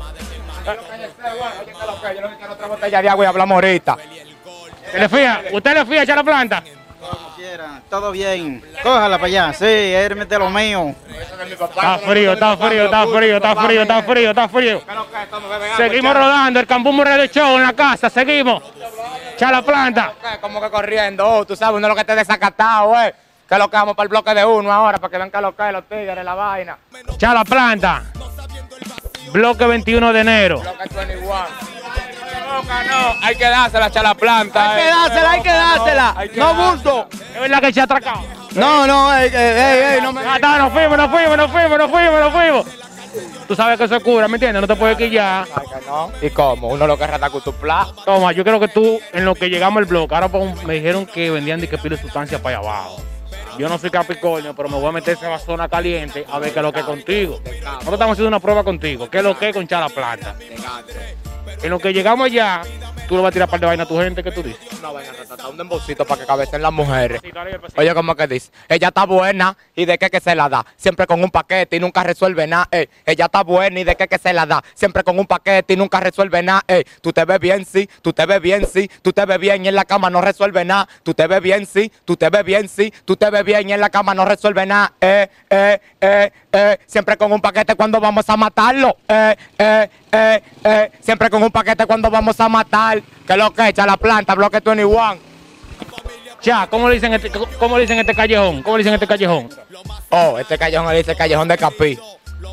Yo 0.65 2.22
no 2.22 2.38
quiero 2.38 2.53
otra 2.53 2.67
botella 2.67 3.01
de 3.01 3.10
agua 3.10 3.25
y 3.25 3.27
hablamos 3.27 3.55
ahorita. 3.55 3.98
¿Se 4.91 5.00
le 5.00 5.10
fía? 5.10 5.44
¿Usted 5.51 5.74
le 5.74 5.86
fía 5.86 6.00
a 6.00 6.03
echar 6.03 6.17
la 6.17 6.24
planta? 6.24 6.63
Todo 7.90 8.12
bien. 8.12 8.64
Cójala 8.84 9.18
para 9.18 9.28
allá. 9.28 9.54
Sí, 9.54 9.66
él 9.66 10.16
mete 10.16 10.38
lo 10.38 10.50
mío. 10.50 10.96
Está 11.50 11.98
frío, 12.00 12.34
está 12.34 12.58
frío, 12.58 12.86
está 12.86 13.08
frío, 13.08 13.36
está 13.38 13.56
frío, 13.56 13.82
está 13.82 14.04
frío, 14.04 14.30
está 14.30 14.50
frío. 14.50 14.82
Seguimos 15.78 16.14
rodando 16.14 16.60
el 16.60 16.68
Cambumbo 16.68 17.04
Radio 17.04 17.26
Show 17.28 17.58
en 17.58 17.64
la 17.64 17.74
casa, 17.74 18.10
seguimos. 18.10 18.64
Echa 19.34 19.52
la 19.52 19.62
planta. 19.62 20.14
Como 20.42 20.62
que 20.62 20.70
corriendo, 20.70 21.28
oh, 21.28 21.46
tú 21.46 21.56
sabes, 21.56 21.78
uno 21.78 21.88
lo 21.88 21.96
que 21.96 22.06
te 22.06 22.16
desacatado, 22.16 22.90
güey. 22.90 23.14
Que 23.48 23.58
lo 23.58 23.70
que 23.70 23.78
vamos 23.78 23.96
para 23.96 24.06
el 24.06 24.10
bloque 24.10 24.34
de 24.34 24.44
uno 24.44 24.72
ahora, 24.72 24.98
para 24.98 25.12
que 25.12 25.18
vean 25.18 25.30
que 25.30 25.40
lo 25.40 25.56
que 25.56 25.72
los 25.72 25.86
tigres, 25.86 26.24
la 26.24 26.34
vaina. 26.34 26.78
Echa 27.14 27.34
la 27.34 27.44
planta. 27.44 28.04
Bloque 29.32 29.66
21 29.66 30.14
de 30.14 30.20
enero. 30.20 30.62
Bloque 30.62 31.06
21. 31.06 31.46
No, 32.64 33.16
hay 33.22 33.36
que 33.36 33.46
dársela, 33.46 33.88
echar 33.88 34.04
la 34.04 34.14
planta. 34.16 34.72
Hay 34.76 34.82
que 34.84 34.90
dársela, 34.90 35.32
hay 35.32 35.42
que 35.42 35.50
dársela. 35.50 36.16
No 36.36 36.54
bulto. 36.54 37.08
Es 37.34 37.40
verdad 37.42 37.60
que 37.62 37.74
se 37.74 37.82
ha 37.82 37.84
atracado. 37.84 38.22
No, 38.54 38.88
no, 38.88 39.14
ey, 39.18 39.30
ey, 39.34 39.96
ey, 39.96 40.02
no 40.02 40.14
me. 40.14 40.24
Ya 40.24 40.36
está, 40.36 40.58
nos 40.60 40.72
fuimos, 40.72 40.98
nos 40.98 41.12
fuimos, 41.12 41.38
nos 41.38 41.52
fuimos, 41.52 41.78
nos 41.78 41.92
fuimos, 41.92 42.20
nos 42.20 42.32
fuimos. 42.34 42.66
Tú 43.48 43.56
sabes 43.56 43.78
que 43.78 43.84
eso 43.84 43.96
es 43.98 44.04
cura, 44.04 44.28
¿me 44.28 44.36
entiendes? 44.36 44.62
No 44.62 44.68
te 44.68 44.76
puedes 44.76 44.98
quillar. 44.98 45.46
No. 45.86 46.12
¿Y 46.22 46.30
cómo? 46.32 46.70
Uno 46.70 46.88
lo 46.88 46.98
que 46.98 47.06
rata 47.06 47.30
con 47.30 47.42
tu 47.42 47.54
plan. 47.54 47.86
Toma, 48.04 48.32
yo 48.32 48.44
creo 48.44 48.60
que 48.60 48.68
tú, 48.70 49.00
en 49.14 49.24
lo 49.26 49.36
que 49.36 49.50
llegamos 49.50 49.80
al 49.80 49.86
bloque, 49.86 50.16
ahora 50.16 50.30
pon- 50.30 50.56
me 50.66 50.76
dijeron 50.76 51.06
que 51.06 51.30
vendían 51.30 51.60
de 51.62 51.70
que 51.70 51.78
pile 51.78 51.98
sustancia 51.98 52.42
para 52.42 52.58
allá 52.60 52.68
abajo. 52.70 52.98
Yo 53.58 53.70
no 53.70 53.78
soy 53.78 53.90
Capricornio, 53.90 54.54
pero 54.56 54.68
me 54.68 54.76
voy 54.78 54.88
a 54.88 54.92
meter 54.92 55.16
esa 55.18 55.38
zona 55.40 55.70
caliente 55.70 56.26
a 56.30 56.40
ver 56.40 56.52
qué 56.52 56.60
es 56.60 56.64
lo 56.64 56.74
que 56.74 56.80
es 56.82 56.86
contigo. 56.86 57.40
Nosotros 57.46 57.94
estamos 57.94 58.14
haciendo 58.14 58.28
una 58.30 58.40
prueba 58.40 58.64
contigo. 58.64 59.10
¿Qué 59.10 59.20
es 59.20 59.24
lo 59.24 59.38
que 59.38 59.50
es 59.50 59.56
con 59.56 59.66
Chala 59.68 59.88
Plata? 59.90 60.36
En 61.64 61.70
lo 61.72 61.80
que 61.80 61.92
llegamos 61.94 62.26
allá, 62.28 62.62
tú 63.08 63.16
le 63.16 63.22
vas 63.22 63.30
a 63.30 63.34
tirar 63.34 63.50
par 63.50 63.60
de 63.60 63.66
vaina 63.66 63.84
a 63.84 63.88
tu 63.88 63.98
gente, 63.98 64.22
¿qué 64.22 64.32
tú 64.32 64.44
dices? 64.44 64.60
Una 64.80 64.92
vaina 64.92 65.12
ratata, 65.14 65.48
un 65.48 65.58
dembocito 65.58 66.06
para 66.06 66.22
que 66.22 66.28
cabecen 66.28 66.62
las 66.62 66.72
mujeres. 66.72 67.22
Pues. 67.22 67.74
Oye, 67.76 67.94
¿cómo 67.96 68.16
que 68.16 68.28
dice? 68.28 68.52
Ella 68.70 68.90
está 68.90 69.06
buena 69.06 69.58
y 69.76 69.86
de 69.86 69.98
qué 69.98 70.10
que 70.12 70.20
se 70.20 70.36
la 70.36 70.48
da. 70.48 70.64
Siempre 70.78 71.08
con 71.08 71.24
un 71.24 71.32
paquete 71.32 71.78
y 71.78 71.80
nunca 71.80 72.04
resuelve 72.04 72.46
nada. 72.46 72.68
ey. 72.70 72.88
Ella 73.06 73.26
está 73.26 73.44
buena 73.44 73.80
y 73.80 73.84
de 73.84 73.96
qué 73.96 74.08
que 74.08 74.18
se 74.20 74.32
la 74.32 74.46
da. 74.46 74.64
Siempre 74.76 75.04
con 75.04 75.18
un 75.18 75.26
paquete 75.26 75.74
y 75.74 75.78
nunca 75.78 76.00
resuelve 76.00 76.44
nada. 76.44 76.64
ey. 76.68 76.84
Tú 77.02 77.12
te 77.12 77.26
ves 77.26 77.40
bien, 77.40 77.66
sí. 77.66 77.90
Tú 78.04 78.14
te 78.14 78.26
ves 78.28 78.42
bien, 78.42 78.68
sí. 78.72 78.90
Tú 79.02 79.12
te 79.12 79.26
ves 79.26 79.40
bien 79.40 79.66
y 79.66 79.70
en 79.70 79.76
la 79.76 79.86
cama 79.86 80.10
no 80.12 80.22
resuelve 80.22 80.64
nada. 80.66 80.88
Tú 81.04 81.14
te 81.16 81.26
ves 81.26 81.42
bien, 81.42 81.66
sí. 81.66 81.92
Tú 82.06 82.16
te 82.16 82.30
ves 82.30 82.44
bien, 82.44 82.70
sí. 82.70 82.94
Tú 83.06 83.16
te 83.18 83.30
ves 83.32 83.44
bien 83.44 83.70
y 83.70 83.74
en 83.74 83.80
la 83.82 83.90
cama 83.90 84.14
no 84.14 84.24
resuelve 84.26 84.66
nada. 84.68 84.94
Eh, 85.02 85.28
eh, 85.50 85.80
eh, 86.00 86.32
eh. 86.52 86.78
Siempre 86.86 87.18
con 87.18 87.32
un 87.32 87.42
paquete 87.42 87.74
cuando 87.76 88.00
vamos 88.00 88.30
a 88.30 88.38
matarlo. 88.38 88.98
Eh, 89.08 89.36
eh, 89.58 89.90
eh, 90.12 90.44
eh. 90.64 90.92
Siempre 91.02 91.30
con 91.30 91.42
un 91.44 91.45
paquete 91.52 91.86
cuando 91.86 92.10
vamos 92.10 92.40
a 92.40 92.50
matar. 92.50 93.02
Que 93.25 93.36
lo 93.36 93.52
que 93.52 93.70
echa 93.70 93.86
la 93.86 93.98
planta, 93.98 94.36
bloque 94.36 94.60
21. 94.60 95.18
Ya, 96.42 96.68
¿cómo 96.68 96.88
le 96.90 96.96
dicen 96.96 97.14
este, 97.14 97.32
cómo 97.32 97.75
le 97.78 97.82
dicen 97.82 97.98
este 97.98 98.14
callejón? 98.14 98.62
¿Cómo 98.62 98.78
le 98.78 98.84
dicen 98.84 98.94
este 98.94 99.08
callejón? 99.08 99.50
Oh, 100.10 100.38
este 100.38 100.58
callejón 100.58 100.88
le 100.90 100.98
dice 100.98 101.16
callejón 101.16 101.48
de 101.48 101.58
Capí. 101.58 101.98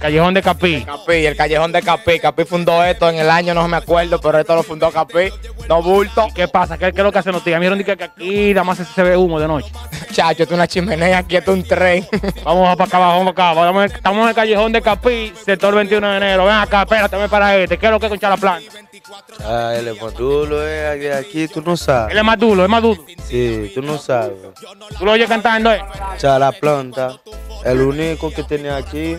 Callejón 0.00 0.34
de 0.34 0.42
Capí. 0.42 0.84
Capí, 0.84 1.26
el 1.26 1.36
callejón 1.36 1.72
de 1.72 1.82
Capí. 1.82 2.18
Capí 2.18 2.44
fundó 2.44 2.82
esto 2.84 3.08
en 3.08 3.16
el 3.16 3.30
año, 3.30 3.54
no 3.54 3.66
me 3.68 3.76
acuerdo, 3.76 4.20
pero 4.20 4.38
esto 4.38 4.54
lo 4.54 4.62
fundó 4.62 4.90
Capí. 4.90 5.30
No 5.68 5.82
bulto. 5.82 6.28
¿Qué 6.34 6.48
pasa? 6.48 6.76
¿Qué, 6.76 6.92
qué 6.92 7.00
es 7.00 7.04
lo 7.04 7.12
que 7.12 7.18
hacen 7.18 7.32
los 7.32 7.44
tigres? 7.44 7.60
Me 7.60 7.68
dijeron 7.76 7.98
que 7.98 8.04
aquí 8.04 8.54
nada 8.54 8.64
más 8.64 8.78
se 8.78 9.02
ve 9.02 9.16
humo 9.16 9.38
de 9.38 9.48
noche. 9.48 9.72
Chacho, 10.12 10.42
esto 10.42 10.54
es 10.54 10.58
una 10.58 10.66
chimenea, 10.66 11.18
aquí 11.18 11.36
esto 11.36 11.52
es 11.52 11.58
un 11.58 11.64
tren. 11.64 12.06
Vamos 12.44 12.76
para 12.76 12.84
acá 12.84 12.96
abajo, 12.96 13.18
vamos 13.18 13.34
para 13.34 13.50
acá. 13.50 13.60
Vamos, 13.60 13.84
estamos 13.92 14.22
en 14.22 14.28
el 14.28 14.34
callejón 14.34 14.72
de 14.72 14.82
Capí, 14.82 15.32
sector 15.44 15.74
21 15.74 16.10
de 16.10 16.16
enero. 16.16 16.44
Ven 16.44 16.54
acá, 16.54 16.82
espérate, 16.82 17.16
ven 17.16 17.30
para 17.30 17.56
este. 17.56 17.78
¿Qué 17.78 17.86
es 17.86 17.92
lo 17.92 18.00
que 18.00 18.06
es 18.06 18.10
con 18.10 18.18
Chalaplanta? 18.18 18.72
Ah, 19.44 19.74
él 19.76 19.88
es 19.88 20.00
modulo, 20.00 20.66
eh, 20.66 20.88
aquí, 20.88 21.06
aquí 21.06 21.48
tú 21.48 21.62
no 21.62 21.76
sabes. 21.76 22.12
Él 22.12 22.18
es 22.18 22.24
más 22.24 22.38
duro, 22.38 22.62
es 22.62 22.68
más 22.68 22.82
duro. 22.82 23.04
Sí, 23.24 23.70
tú 23.74 23.82
no 23.82 23.98
sabes. 23.98 24.36
Tú 24.98 25.04
lo 25.04 25.12
oyes 25.12 25.28
cantando, 25.28 25.72
¿eh? 25.72 25.82
Chala 26.18 26.52
planta, 26.52 27.20
el 27.64 27.80
único 27.80 28.30
que 28.30 28.42
tenía 28.42 28.76
aquí. 28.76 29.16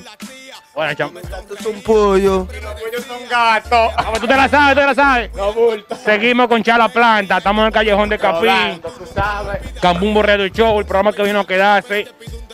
Bueno, 0.74 0.94
cham. 0.96 1.16
Esto 1.18 1.54
es 1.54 1.66
un 1.68 1.82
pollo. 1.82 2.48
Ellos 2.52 3.06
son 3.08 3.30
gatos. 3.30 3.94
Ah, 3.96 4.08
pues 4.10 4.22
tú 4.22 4.28
te 4.28 4.36
la 4.36 4.50
sabes, 4.50 4.76
tú 4.76 4.82
te 4.82 4.88
la 4.88 4.96
sabes. 4.96 5.34
No 5.36 5.54
bulto. 5.54 5.96
Seguimos 5.96 6.48
con 6.48 6.64
Chala 6.64 6.90
Planta, 6.90 7.38
estamos 7.38 7.62
en 7.62 7.68
el 7.68 7.74
callejón 7.74 8.10
de 8.10 8.18
Capí. 8.18 8.48
Tú 8.82 9.06
sabes. 9.14 9.62
Cambumbo 9.80 10.24
Radio 10.24 10.48
Show, 10.48 10.80
el 10.80 10.86
programa 10.86 11.14
que 11.14 11.24
vino 11.24 11.42
a 11.42 11.46
quedarse 11.46 12.08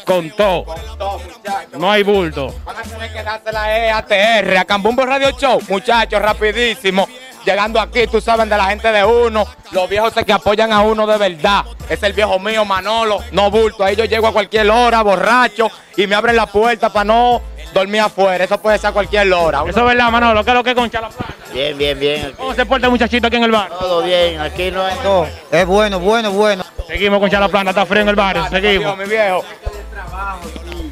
con 0.06 0.30
todo. 0.32 0.66
Todo, 0.98 1.20
muchachos. 1.20 1.80
No 1.80 1.90
hay 1.90 2.04
bulto. 2.04 2.54
Van 2.66 2.76
a 2.76 2.82
tener 2.82 3.14
que 3.14 3.24
dársela 3.24 3.64
a 3.64 3.98
ATR, 4.00 4.58
a 4.58 4.66
Cambumbo 4.66 5.06
Radio 5.06 5.32
Show. 5.32 5.62
Muchachos, 5.70 6.22
rapidísimo. 6.22 7.08
Llegando 7.46 7.80
aquí, 7.80 8.08
tú 8.08 8.20
sabes, 8.22 8.50
de 8.50 8.58
la 8.58 8.66
gente 8.66 8.92
de 8.92 9.04
uno. 9.04 9.46
Los 9.72 9.90
viejos 9.90 10.14
se 10.14 10.26
que 10.26 10.34
apoyan 10.34 10.72
a 10.74 10.82
uno 10.82 11.08
de 11.08 11.18
verdad. 11.18 11.66
Es 11.90 12.02
el 12.04 12.14
viejo 12.14 12.40
mío, 12.40 12.66
Manolo. 12.66 13.20
No 13.32 13.50
bulto. 13.50 13.84
Ahí 13.84 13.96
yo 13.96 14.06
llego 14.06 14.28
a 14.28 14.34
cualquier 14.34 14.70
hora, 14.70 15.02
borracho, 15.02 15.70
y 15.96 16.08
me 16.08 16.16
abren 16.16 16.36
la 16.36 16.48
puerta 16.48 16.92
para 16.92 17.06
no 17.06 17.42
dormir 17.74 18.02
afuera. 18.02 18.44
Eso 18.44 18.60
puede 18.60 18.78
ser 18.78 18.90
a 18.90 18.94
cualquier 18.94 19.32
hora. 19.32 19.64
Eso 19.68 19.80
es 19.80 19.86
verdad, 19.86 20.12
Manolo. 20.12 20.44
¿Qué 20.44 20.52
es 20.52 20.56
lo 20.56 20.64
que 20.64 20.72
es 20.72 20.76
con 20.76 20.90
Chala 20.90 21.10
Planta? 21.10 21.36
Bien, 21.54 21.78
bien, 21.78 22.00
bien. 22.00 22.34
¿Cómo 22.38 22.54
se 22.54 22.66
porta 22.66 22.88
el 22.88 22.92
muchachito 22.92 23.28
aquí 23.28 23.38
en 23.38 23.44
el 23.44 23.52
bar? 23.52 23.70
Todo 23.70 24.04
bien, 24.04 24.40
aquí 24.40 24.72
no 24.72 24.84
hay 24.84 24.96
no. 25.04 25.26
Es 25.52 25.66
bueno, 25.66 26.00
bueno, 26.00 26.32
bueno. 26.32 26.64
Seguimos 26.88 27.20
con 27.20 27.30
Chala 27.30 27.48
Planta, 27.50 27.72
está 27.72 27.86
frío 27.86 28.02
en 28.02 28.10
el 28.10 28.16
barrio. 28.16 28.48
Seguimos. 28.50 28.98
mi 28.98 29.06
viejo. 29.06 29.44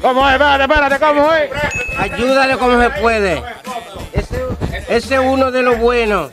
¿Cómo 0.00 0.28
es? 0.28 0.34
Espérate, 0.34 0.62
espérate, 0.62 0.98
¿cómo 0.98 1.32
es? 1.32 1.50
Ayúdale 1.98 2.56
como 2.56 2.80
se 2.80 2.90
puede. 2.90 3.42
Ese, 4.88 5.14
es 5.14 5.20
uno 5.20 5.50
de 5.50 5.62
los 5.62 5.78
buenos. 5.78 6.30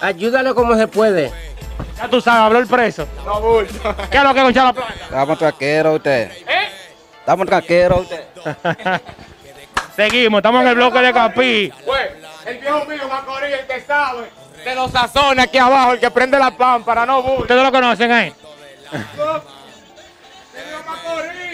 Ayúdale 0.00 0.54
como 0.54 0.76
se 0.76 0.88
puede. 0.88 1.32
Ya 1.96 2.08
tú 2.08 2.20
sabes, 2.20 2.40
habló 2.40 2.58
el 2.58 2.66
preso. 2.66 3.06
No 3.24 3.40
bulto. 3.40 3.94
¿Qué 4.10 4.16
es 4.18 4.22
lo 4.24 4.32
que 4.34 4.38
es 4.40 4.44
con 4.44 4.54
Chala 4.54 4.72
Planta? 4.72 4.94
Estamos 5.04 5.38
traqueros 5.38 5.96
usted. 5.96 6.30
¿Eh? 6.48 6.68
Estamos 7.20 7.46
traqueros 7.46 8.00
usted. 8.00 8.24
Seguimos, 9.96 10.38
estamos 10.38 10.62
en 10.62 10.68
el 10.68 10.74
bloque 10.74 10.98
de 11.00 11.12
Capí. 11.12 11.72
Güey, 11.84 12.02
el 12.46 12.58
viejo 12.58 12.84
mío, 12.86 13.08
Macorís, 13.08 13.52
el 13.54 13.66
que 13.66 13.80
sabe. 13.82 14.30
De 14.64 14.74
los 14.74 14.90
sazones 14.90 15.44
aquí 15.44 15.58
abajo, 15.58 15.92
el 15.92 16.00
que 16.00 16.10
prende 16.10 16.38
la 16.38 16.50
pámpara, 16.50 17.04
no 17.06 17.22
bulto. 17.22 17.42
¿Ustedes 17.42 17.62
lo 17.62 17.70
conocen 17.70 18.10
ahí? 18.10 18.32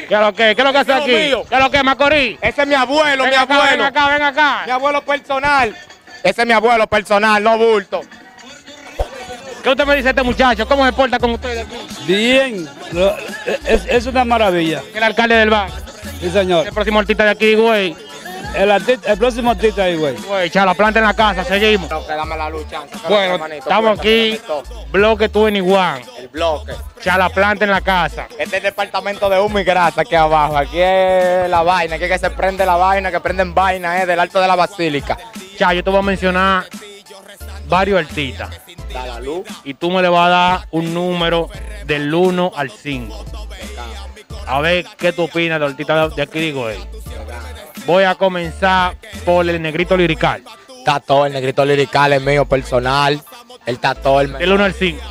¿Qué 0.08 0.14
es 0.14 0.20
lo 0.20 0.32
que? 0.32 0.54
¿Qué 0.54 0.60
es 0.60 0.64
lo 0.64 0.72
que 0.72 0.78
hace 0.78 0.92
aquí? 0.92 1.10
mío. 1.14 1.42
¿Qué 1.48 1.54
es 1.54 1.60
lo 1.60 1.70
que 1.70 1.76
es 1.78 1.84
Macorís? 1.84 2.38
Ese 2.40 2.62
es 2.62 2.68
mi 2.68 2.74
abuelo, 2.74 3.24
Ven 3.24 3.30
mi 3.30 3.36
acá, 3.36 3.54
abuelo. 3.54 3.70
ven 3.72 3.80
acá, 3.82 4.08
ven 4.08 4.22
acá. 4.22 4.62
Mi 4.66 4.72
abuelo 4.72 5.02
personal. 5.02 5.76
Ese 6.22 6.42
es 6.42 6.46
mi 6.46 6.52
abuelo 6.52 6.86
personal, 6.86 7.42
no 7.42 7.56
bulto. 7.58 8.00
¿Qué 9.62 9.70
usted 9.70 9.84
me 9.86 9.96
dice 9.96 10.10
este 10.10 10.22
muchacho? 10.22 10.66
¿Cómo 10.68 10.86
se 10.86 10.92
porta 10.92 11.18
con 11.18 11.30
ustedes 11.32 11.66
aquí? 11.66 11.76
Bien, 12.06 12.68
lo- 12.92 13.16
es, 13.66 13.84
es 13.86 14.06
una 14.06 14.24
maravilla. 14.24 14.82
El 14.94 15.02
alcalde 15.02 15.34
del 15.34 15.50
bar. 15.50 15.68
Sí, 16.20 16.30
señor. 16.30 16.66
El 16.66 16.72
próximo 16.72 17.00
artista 17.00 17.24
de 17.24 17.30
aquí, 17.30 17.54
güey. 17.54 17.94
El, 18.56 18.70
artista- 18.70 19.12
el 19.12 19.18
próximo 19.18 19.50
artista 19.50 19.82
ahí, 19.82 19.96
güey. 19.96 20.14
Güey, 20.16 20.50
la 20.54 20.74
planta 20.74 21.00
en 21.00 21.04
la 21.04 21.14
casa, 21.14 21.44
seguimos. 21.44 21.90
No, 21.90 22.06
que 22.06 22.12
dame 22.14 22.36
la 22.36 22.48
lucha. 22.48 22.80
Bueno, 23.08 23.44
estamos 23.46 23.98
aquí, 23.98 24.40
bloque 24.90 25.28
21. 25.28 25.96
El 26.18 26.28
bloque. 26.28 26.72
La 27.04 27.28
planta 27.28 27.64
en 27.64 27.70
la 27.70 27.80
casa. 27.80 28.26
Este 28.30 28.44
es 28.44 28.52
el 28.54 28.62
departamento 28.62 29.28
de 29.28 29.38
humo 29.40 29.58
y 29.58 29.64
grasa 29.64 30.00
aquí 30.02 30.14
abajo. 30.14 30.56
Aquí 30.56 30.78
es 30.80 31.48
la 31.50 31.62
vaina, 31.62 31.96
aquí 31.96 32.04
es 32.04 32.10
que 32.12 32.18
se 32.18 32.30
prende 32.30 32.64
la 32.64 32.76
vaina, 32.76 33.10
que 33.10 33.20
prenden 33.20 33.54
vaina, 33.54 34.00
eh, 34.02 34.06
del 34.06 34.18
alto 34.20 34.40
de 34.40 34.46
la 34.48 34.56
basílica. 34.56 35.18
Ya, 35.58 35.72
yo 35.72 35.82
te 35.82 35.90
voy 35.90 35.98
a 35.98 36.02
mencionar 36.02 36.66
varios 37.68 37.98
artistas. 37.98 38.50
Y 39.64 39.74
tú 39.74 39.90
me 39.90 40.00
le 40.02 40.08
vas 40.08 40.26
a 40.26 40.30
dar 40.30 40.68
un 40.70 40.94
número 40.94 41.50
del 41.84 42.12
1 42.14 42.52
al 42.54 42.70
5. 42.70 43.24
A 44.46 44.60
ver 44.60 44.86
qué 44.96 45.12
tú 45.12 45.24
opinas 45.24 45.56
de 45.56 45.60
los 45.60 45.70
artistas 45.72 46.14
de 46.14 46.22
aquí, 46.22 46.38
digo, 46.38 46.70
eh. 46.70 46.78
Voy 47.86 48.04
a 48.04 48.14
comenzar 48.14 48.96
por 49.24 49.48
el 49.48 49.60
negrito 49.60 49.96
lirical. 49.96 50.42
Tato, 50.84 51.26
el 51.26 51.32
negrito 51.32 51.64
lirical 51.64 52.12
es 52.12 52.22
mío 52.22 52.44
personal. 52.44 53.20
El 53.66 53.78
tato, 53.78 54.20
el 54.20 54.32
Del 54.34 54.52
1 54.52 54.64
al 54.64 54.72
5. 54.72 55.02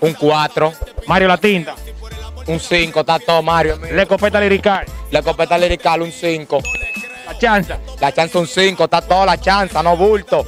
un 0.00 0.14
4, 0.14 0.72
Mario 1.06 1.28
La 1.28 1.36
Tinta. 1.36 1.74
un 2.46 2.58
5, 2.58 3.04
tato, 3.04 3.42
Mario. 3.42 3.78
La 3.92 4.02
escopeta 4.02 4.40
lirical. 4.40 4.86
La 5.10 5.18
escopeta 5.20 5.58
lirical, 5.58 6.02
un 6.02 6.10
5. 6.10 6.60
La 7.30 7.38
chanza. 7.38 7.78
La 8.00 8.12
chanza, 8.12 8.38
un 8.40 8.46
5, 8.46 8.84
está 8.84 9.00
toda 9.00 9.24
la 9.24 9.40
chanza, 9.40 9.82
no 9.82 9.96
bulto. 9.96 10.44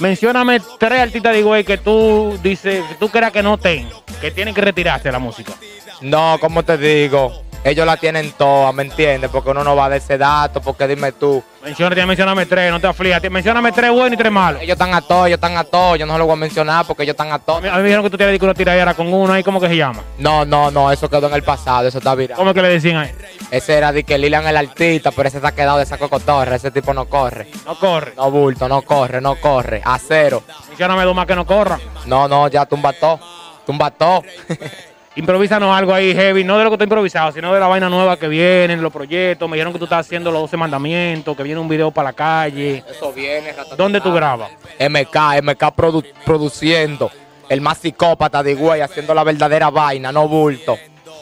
Mencióname 0.00 0.60
tres 0.78 1.00
artistas 1.00 1.34
de 1.34 1.42
güey 1.42 1.62
que 1.62 1.76
tú 1.76 2.38
dices, 2.42 2.82
que 2.88 2.94
tú 2.94 3.08
creas 3.10 3.32
que 3.32 3.42
no 3.42 3.58
ten, 3.58 3.88
que 4.20 4.30
tienen 4.30 4.54
que 4.54 4.62
retirarse 4.62 5.08
de 5.08 5.12
la 5.12 5.18
música. 5.18 5.52
No, 6.00 6.38
como 6.40 6.62
te 6.62 6.78
digo, 6.78 7.42
ellos 7.66 7.84
la 7.84 7.96
tienen 7.96 8.32
toda, 8.32 8.72
¿me 8.72 8.84
entiendes? 8.84 9.28
Porque 9.28 9.50
uno 9.50 9.64
no 9.64 9.74
va 9.74 9.88
de 9.88 9.96
ese 9.96 10.16
dato, 10.16 10.60
porque 10.60 10.86
dime 10.86 11.10
tú. 11.10 11.42
Menciónate, 11.64 12.06
mencióname 12.06 12.46
tres, 12.46 12.70
no 12.70 12.80
te 12.80 12.86
aflijas. 12.86 13.20
Mencióname 13.28 13.72
tres 13.72 13.90
buenos 13.90 14.12
y 14.12 14.16
tres 14.16 14.30
malos. 14.30 14.62
Ellos 14.62 14.74
están 14.74 14.94
a 14.94 15.00
todos, 15.00 15.26
ellos 15.26 15.38
están 15.38 15.56
a 15.56 15.64
todos, 15.64 15.98
yo 15.98 16.06
no 16.06 16.16
lo 16.16 16.26
voy 16.26 16.34
a 16.34 16.36
mencionar 16.36 16.86
porque 16.86 17.02
ellos 17.02 17.14
están 17.14 17.32
a 17.32 17.40
todos. 17.40 17.64
a 17.64 17.76
mí 17.76 17.78
me 17.78 17.82
dijeron 17.82 18.04
que 18.04 18.10
tú 18.10 18.16
tienes 18.16 18.40
una 18.40 18.54
tiradera 18.54 18.94
con 18.94 19.12
uno 19.12 19.32
ahí, 19.32 19.42
¿cómo 19.42 19.60
que 19.60 19.66
se 19.66 19.76
llama? 19.76 20.02
No, 20.18 20.44
no, 20.44 20.70
no, 20.70 20.92
eso 20.92 21.10
quedó 21.10 21.26
en 21.26 21.34
el 21.34 21.42
pasado, 21.42 21.88
eso 21.88 21.98
está 21.98 22.14
virado. 22.14 22.38
¿Cómo 22.38 22.54
que 22.54 22.62
le 22.62 22.68
decían 22.68 22.98
ahí? 22.98 23.10
Ese 23.50 23.74
era 23.74 23.90
de 23.90 24.04
que 24.04 24.16
Lilian 24.16 24.46
el 24.46 24.56
artista, 24.56 25.10
pero 25.10 25.28
ese 25.28 25.40
se 25.40 25.46
ha 25.46 25.52
quedado 25.52 25.78
de 25.78 25.86
saco 25.86 26.08
cotorre, 26.08 26.54
ese 26.54 26.70
tipo 26.70 26.94
no 26.94 27.06
corre. 27.06 27.48
No 27.64 27.76
corre. 27.76 28.12
No 28.16 28.30
bulto, 28.30 28.68
no 28.68 28.82
corre, 28.82 29.20
no 29.20 29.40
corre, 29.40 29.82
a 29.84 29.98
cero. 29.98 30.44
Mencióname 30.68 31.02
dos 31.02 31.16
más 31.16 31.26
que 31.26 31.34
no 31.34 31.44
corran. 31.44 31.80
No, 32.06 32.28
no, 32.28 32.46
ya 32.46 32.64
tumba 32.66 32.92
todo, 32.92 33.18
tumba 33.66 33.90
todo. 33.90 34.22
Improvísanos 35.16 35.74
algo 35.74 35.94
ahí 35.94 36.14
heavy, 36.14 36.44
no 36.44 36.58
de 36.58 36.64
lo 36.64 36.70
que 36.70 36.74
está 36.74 36.84
improvisado, 36.84 37.32
sino 37.32 37.52
de 37.54 37.58
la 37.58 37.66
vaina 37.68 37.88
nueva 37.88 38.18
que 38.18 38.28
vienen, 38.28 38.82
los 38.82 38.92
proyectos. 38.92 39.48
Me 39.48 39.56
dijeron 39.56 39.72
que 39.72 39.78
tú 39.78 39.86
estás 39.86 40.06
haciendo 40.06 40.30
los 40.30 40.42
12 40.42 40.56
mandamientos, 40.58 41.34
que 41.36 41.42
viene 41.42 41.58
un 41.58 41.68
video 41.68 41.90
para 41.90 42.10
la 42.10 42.12
calle. 42.12 42.84
Eso 42.88 43.12
viene, 43.14 43.50
ratatata. 43.52 43.76
¿Dónde 43.76 44.00
tú 44.02 44.12
grabas? 44.12 44.50
MK, 44.78 45.40
MK 45.42 45.62
produ- 45.74 46.04
produciendo. 46.24 47.10
El 47.48 47.60
más 47.62 47.78
psicópata 47.78 48.42
de 48.42 48.54
güey, 48.54 48.80
haciendo 48.82 49.14
la 49.14 49.24
verdadera 49.24 49.70
vaina, 49.70 50.12
no 50.12 50.28
bulto. 50.28 50.76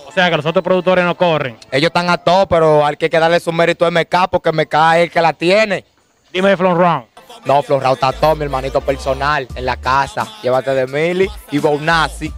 O 0.07 0.13
sea, 0.13 0.29
que 0.31 0.37
los 0.37 0.47
otros 0.47 0.65
productores 0.65 1.05
no 1.05 1.17
corren. 1.17 1.57
Ellos 1.71 1.89
están 1.89 2.11
a 2.11 2.19
todo, 2.19 2.47
pero 2.49 2.85
hay 2.85 2.97
que 2.97 3.09
darle 3.09 3.39
su 3.41 3.53
mérito 3.53 3.85
a 3.87 3.91
MK 3.91 4.29
porque 4.31 4.51
MK 4.53 4.75
es 4.97 5.03
el 5.05 5.11
que 5.11 5.21
la 5.21 5.33
tiene. 5.35 5.85
Dime 6.33 6.49
de 6.51 6.57
Flon 6.57 6.77
Round. 6.79 7.05
No, 7.45 7.63
Florao 7.63 7.95
está 7.95 8.13
todo, 8.13 8.35
mi 8.37 8.45
hermanito 8.45 8.81
personal, 8.81 9.47
en 9.55 9.67
la 9.67 9.77
casa. 9.77 10.27
Llévate 10.43 10.73
de 10.73 10.87
Mili 10.87 11.29
y 11.51 11.59
Bonazzi. 11.59 12.33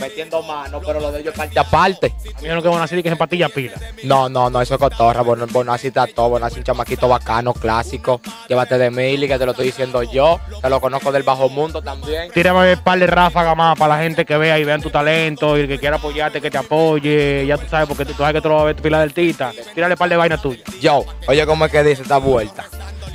Metiendo 0.00 0.42
mano, 0.42 0.80
pero 0.84 1.00
lo 1.00 1.10
de 1.10 1.20
ellos 1.20 1.34
parte 1.34 1.58
aparte. 1.58 2.14
Dijeron 2.40 2.62
que 2.62 2.68
van 2.68 2.78
a 2.78 2.82
decir 2.82 3.02
que 3.02 3.08
es 3.08 3.12
en 3.12 3.18
patilla 3.18 3.48
pila. 3.48 3.74
No, 4.04 4.28
no, 4.28 4.50
no, 4.50 4.60
eso 4.60 4.74
es 4.74 4.80
cotorra. 4.80 5.22
Bon- 5.22 5.46
Bonazzi 5.50 5.88
está 5.88 6.06
todo. 6.06 6.30
Bonazzi 6.30 6.54
es 6.54 6.58
un 6.58 6.64
chamaquito 6.64 7.08
bacano, 7.08 7.54
clásico. 7.54 8.20
Llévate 8.48 8.76
de 8.78 8.90
Mili, 8.90 9.26
que 9.26 9.38
te 9.38 9.44
lo 9.46 9.52
estoy 9.52 9.66
diciendo 9.66 10.02
yo. 10.02 10.38
Que 10.62 10.68
lo 10.68 10.80
conozco 10.80 11.10
del 11.12 11.22
bajo 11.22 11.48
mundo 11.48 11.80
también. 11.82 12.30
Tírame 12.32 12.74
un 12.74 12.80
par 12.80 12.98
de 12.98 13.06
ráfagas 13.06 13.56
más 13.56 13.78
para 13.78 13.96
la 13.96 14.02
gente 14.02 14.24
que 14.24 14.36
vea 14.36 14.58
y 14.58 14.64
vean 14.64 14.82
tu 14.82 14.90
talento 14.90 15.56
y 15.56 15.62
el 15.62 15.68
que 15.68 15.78
quiera 15.78 15.96
apoyarte, 15.96 16.40
que 16.40 16.50
te 16.50 16.58
apoye. 16.58 17.46
Ya 17.46 17.56
tú 17.56 17.66
sabes, 17.68 17.88
porque 17.88 18.04
tú 18.04 18.12
sabes 18.12 18.34
que 18.34 18.40
tú 18.42 18.48
lo 18.48 18.56
vas 18.56 18.62
a 18.62 18.66
ver 18.66 18.76
tu 18.76 18.82
pila 18.82 19.00
del 19.00 19.14
tita. 19.14 19.52
Tírale 19.74 19.94
un 19.94 19.98
par 19.98 20.08
de 20.08 20.16
vainas 20.16 20.42
tuyas. 20.42 20.62
Yo, 20.80 21.04
oye, 21.26 21.46
¿cómo 21.46 21.64
es 21.64 21.72
que 21.72 21.82
dice 21.82 22.02
esta 22.02 22.18
vuelta? 22.18 22.64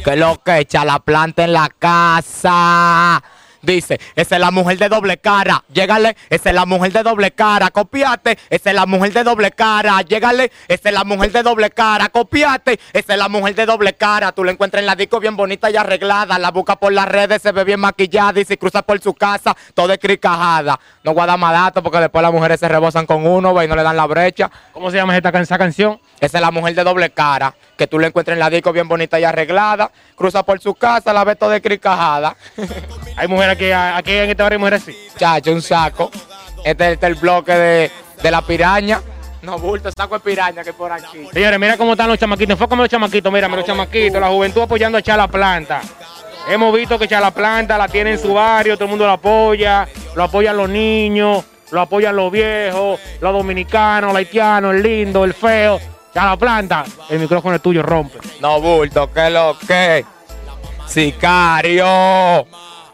Que 0.04 0.16
lo 0.16 0.42
que 0.44 0.58
echa 0.60 0.84
la 0.84 0.98
planta 1.00 1.44
en 1.44 1.54
la 1.54 1.70
casa. 1.78 3.22
Dice, 3.62 4.00
esa 4.16 4.36
es 4.36 4.42
la 4.42 4.52
mujer 4.52 4.78
de 4.78 4.90
doble 4.90 5.18
cara. 5.18 5.64
Llégale, 5.72 6.16
esa 6.30 6.50
es 6.50 6.56
la 6.56 6.66
mujer 6.66 6.92
de 6.92 7.04
doble 7.04 7.32
cara. 7.32 7.70
Copiate, 7.70 8.38
esa 8.50 8.70
es 8.70 8.76
la 8.76 8.86
mujer 8.86 9.14
de 9.14 9.24
doble 9.24 9.52
cara. 9.52 10.02
Llégale, 10.02 10.52
esa 10.68 10.90
es 10.90 10.96
la 10.96 11.04
mujer 11.04 11.32
de 11.32 11.44
doble 11.44 11.70
cara. 11.70 12.10
Copiate, 12.10 12.80
esa 12.94 13.14
es 13.14 13.20
la 13.20 13.30
mujer 13.30 13.56
de 13.56 13.66
doble 13.66 13.94
cara. 13.94 14.32
Tú 14.32 14.44
la 14.44 14.52
encuentras 14.52 14.82
en 14.82 14.88
la 14.88 14.96
disco 14.96 15.20
bien 15.20 15.36
bonita 15.36 15.70
y 15.70 15.76
arreglada. 15.76 16.40
La 16.40 16.52
busca 16.52 16.76
por 16.76 16.92
las 16.92 17.08
redes, 17.08 17.42
se 17.42 17.52
ve 17.52 17.64
bien 17.64 17.80
maquillada. 17.80 18.40
Y 18.40 18.46
si 18.46 18.58
cruza 18.58 18.82
por 18.82 19.00
su 19.00 19.14
casa, 19.14 19.56
todo 19.74 19.94
es 19.94 20.00
cricajada. 20.00 20.80
No 21.04 21.12
guarda 21.12 21.38
más 21.38 21.54
datos 21.54 21.84
porque 21.84 22.00
después 22.00 22.22
las 22.24 22.32
mujeres 22.32 22.60
se 22.60 22.68
rebosan 22.68 23.06
con 23.06 23.26
uno 23.26 23.54
ve, 23.54 23.66
y 23.66 23.68
no 23.68 23.76
le 23.76 23.84
dan 23.84 23.98
la 23.98 24.06
brecha. 24.06 24.50
¿Cómo 24.74 24.90
se 24.90 24.98
llama 24.98 25.16
esta, 25.16 25.30
esa 25.40 25.58
canción? 25.58 26.00
Esa 26.20 26.38
es 26.38 26.42
la 26.42 26.52
mujer 26.52 26.76
de 26.76 26.84
doble 26.84 27.10
cara, 27.10 27.56
que 27.78 27.88
tú 27.88 27.98
la 28.00 28.08
encuentras 28.08 28.36
en 28.36 28.40
la 28.40 28.50
disco 28.50 28.72
bien 28.72 28.88
bonita 28.88 29.20
y 29.20 29.24
arreglada, 29.24 29.92
cruza 30.16 30.44
por 30.44 30.60
su 30.60 30.76
casa, 30.76 31.14
la 31.14 31.24
ves 31.24 31.38
toda 31.38 31.60
cricajada. 31.60 32.36
Hay 33.18 33.28
mujeres 33.28 33.51
aquí, 33.52 33.72
aquí 33.72 34.12
en 34.12 34.30
este 34.30 34.44
barrio 34.44 34.58
hay 34.58 34.60
mujeres 34.60 34.82
así. 34.84 34.98
Chacho, 35.18 35.52
un 35.52 35.62
saco. 35.62 36.12
Este, 36.64 36.94
este 36.94 37.06
es 37.06 37.12
el 37.14 37.16
bloque 37.16 37.52
de, 37.54 37.92
de 38.22 38.32
la 38.32 38.42
piraña. 38.42 39.02
No, 39.42 39.58
bulto, 39.58 39.90
saco 39.92 40.16
de 40.16 40.20
piraña 40.20 40.64
que 40.64 40.74
por 40.74 40.92
aquí. 40.92 41.28
Señores, 41.34 41.60
mira 41.60 41.76
cómo 41.78 41.94
están 41.94 42.08
los 42.08 42.20
chamaquitos. 42.20 42.52
Enfócame 42.52 42.84
los 42.84 42.90
chamaquitos, 42.90 43.34
mírame 43.34 43.56
los 43.58 43.66
chamaquitos, 43.66 44.22
la 44.22 44.30
juventud 44.30 44.62
apoyando 44.62 44.98
a 44.98 45.02
Chala 45.02 45.28
Planta. 45.28 45.82
Hemos 46.48 46.76
visto 46.76 47.00
que 47.00 47.08
Chala 47.08 47.32
Planta 47.32 47.78
la 47.78 47.88
tiene 47.88 48.12
en 48.12 48.20
su 48.20 48.34
barrio, 48.34 48.76
todo 48.76 48.86
el 48.86 48.90
mundo 48.92 49.06
la 49.06 49.14
apoya, 49.14 49.88
lo 50.16 50.24
apoyan 50.24 50.58
los 50.58 50.70
niños, 50.70 51.44
lo 51.72 51.82
apoyan 51.82 52.16
los 52.16 52.32
viejos, 52.32 53.00
los 53.20 53.34
dominicanos, 53.34 54.10
los 54.10 54.18
haitianos, 54.18 54.76
el 54.76 54.84
lindo, 54.84 55.24
el 55.24 55.34
feo. 55.34 55.80
Chala 56.14 56.38
Planta, 56.38 56.84
el 57.10 57.20
micrófono 57.20 57.56
es 57.56 57.62
tuyo, 57.62 57.82
rompe. 57.82 58.20
No, 58.42 58.60
bulto, 58.60 59.12
que 59.12 59.30
lo 59.30 59.58
que. 59.68 60.06
Sicario. 60.86 62.46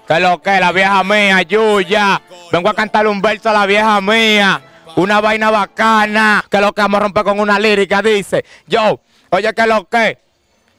Que 0.07 0.19
lo 0.19 0.41
que, 0.41 0.59
la 0.59 0.71
vieja 0.71 1.03
mía, 1.03 1.41
Yuya. 1.41 2.21
Vengo 2.51 2.69
a 2.69 2.73
cantarle 2.73 3.09
un 3.09 3.21
verso 3.21 3.49
a 3.49 3.53
la 3.53 3.65
vieja 3.65 3.99
mía. 3.99 4.61
Una 4.95 5.19
vaina 5.19 5.51
bacana. 5.51 6.45
Que 6.49 6.61
lo 6.61 6.71
que 6.71 6.81
vamos 6.81 6.99
a 6.99 7.03
romper 7.03 7.23
con 7.25 7.39
una 7.39 7.59
lírica. 7.59 8.01
Dice, 8.01 8.45
yo, 8.67 9.01
oye, 9.29 9.53
que 9.53 9.67
lo 9.67 9.87
que. 9.89 10.17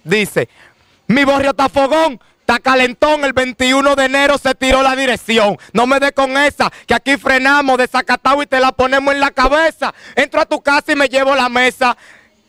Dice, 0.02 0.49
mi 1.08 1.25
barrio 1.25 1.50
está 1.50 1.68
fogón. 1.68 2.18
Está 2.49 2.61
calentón, 2.61 3.26
el 3.26 3.35
21 3.35 3.94
de 3.94 4.06
enero 4.06 4.38
se 4.38 4.54
tiró 4.54 4.82
la 4.82 4.97
dirección. 4.97 5.58
No 5.75 5.87
me 5.87 6.00
dé 6.00 6.12
con 6.12 6.35
esa, 6.38 6.73
que 6.87 6.94
aquí 6.94 7.18
frenamos 7.18 7.76
desacatado 7.76 8.42
y 8.42 8.47
te 8.47 8.58
la 8.58 8.73
ponemos 8.73 9.12
en 9.12 9.20
la 9.20 9.30
cabeza. 9.30 9.92
Entro 10.16 10.40
a 10.40 10.47
tu 10.47 10.62
casa 10.62 10.92
y 10.92 10.97
me 10.97 11.11
llevo 11.11 11.35
la 11.35 11.50
mesa 11.50 11.94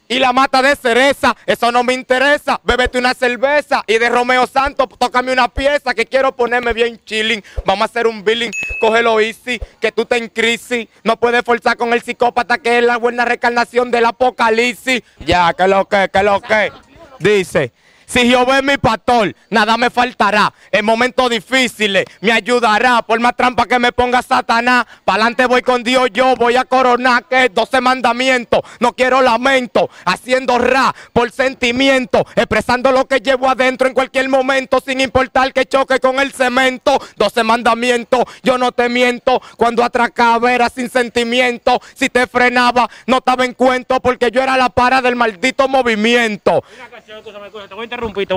y 0.09 0.19
la 0.19 0.33
mata 0.33 0.61
de 0.61 0.75
cereza. 0.75 1.37
Eso 1.45 1.71
no 1.71 1.85
me 1.85 1.93
interesa. 1.93 2.59
Bébete 2.65 2.97
una 2.97 3.13
cerveza 3.13 3.83
y 3.87 3.97
de 3.97 4.09
Romeo 4.09 4.45
Santos, 4.47 4.89
tócame 4.97 5.31
una 5.31 5.47
pieza 5.47 5.93
que 5.93 6.05
quiero 6.05 6.35
ponerme 6.35 6.73
bien 6.73 6.99
chilling. 7.05 7.41
Vamos 7.65 7.83
a 7.83 7.85
hacer 7.85 8.07
un 8.07 8.25
billing, 8.25 8.51
cógelo 8.81 9.21
easy, 9.21 9.61
que 9.79 9.93
tú 9.93 10.01
estás 10.01 10.19
en 10.19 10.27
crisis. 10.27 10.87
No 11.03 11.17
puedes 11.17 11.43
forzar 11.43 11.77
con 11.77 11.93
el 11.93 12.01
psicópata 12.01 12.57
que 12.57 12.79
es 12.79 12.83
la 12.83 12.97
buena 12.97 13.23
reencarnación 13.23 13.91
del 13.91 14.05
apocalipsis. 14.05 15.03
Ya, 15.19 15.53
que 15.53 15.67
lo 15.67 15.87
que, 15.87 16.09
que 16.11 16.23
lo 16.23 16.41
que. 16.41 16.73
Dice. 17.19 17.71
Si 18.09 18.21
Jehová 18.21 18.57
es 18.57 18.63
mi 18.63 18.75
pastor, 18.79 19.35
nada 19.51 19.77
me 19.77 19.91
faltará. 19.91 20.51
En 20.71 20.83
momentos 20.83 21.29
difíciles 21.29 22.05
me 22.21 22.31
ayudará. 22.31 23.03
Por 23.03 23.19
más 23.19 23.35
trampa 23.35 23.67
que 23.67 23.77
me 23.77 23.91
ponga 23.91 24.23
Satanás, 24.23 24.87
pa'lante 25.05 25.45
voy 25.45 25.61
con 25.61 25.83
Dios, 25.83 26.09
yo 26.11 26.35
voy 26.35 26.55
a 26.55 26.65
coronar 26.65 27.25
que 27.25 27.45
es 27.45 27.53
12 27.53 27.81
mandamientos. 27.81 28.61
No 28.79 28.93
quiero 28.93 29.21
lamento, 29.21 29.91
haciendo 30.05 30.57
ra 30.57 30.95
por 31.13 31.29
sentimiento, 31.29 32.25
expresando 32.35 32.91
lo 32.91 33.07
que 33.07 33.19
llevo 33.19 33.47
adentro 33.47 33.87
en 33.87 33.93
cualquier 33.93 34.27
momento, 34.27 34.81
sin 34.83 35.01
importar 35.01 35.53
que 35.53 35.67
choque 35.67 35.99
con 35.99 36.19
el 36.19 36.31
cemento. 36.31 36.99
12 37.15 37.43
mandamientos, 37.43 38.23
yo 38.41 38.57
no 38.57 38.71
te 38.71 38.89
miento. 38.89 39.39
Cuando 39.55 39.83
atracaba 39.83 40.51
era 40.51 40.71
sin 40.71 40.89
sentimiento. 40.89 41.79
Si 41.93 42.09
te 42.09 42.25
frenaba, 42.25 42.89
no 43.05 43.17
estaba 43.17 43.45
en 43.45 43.53
cuento 43.53 43.99
porque 43.99 44.31
yo 44.31 44.41
era 44.41 44.57
la 44.57 44.69
para 44.69 44.99
del 44.99 45.15
maldito 45.15 45.67
movimiento. 45.67 46.63
Canción, 46.89 47.23
te 47.23 47.75
voy 47.75 47.87
a 47.91 47.98
interrumpir, 47.99 48.27
te 48.27 48.33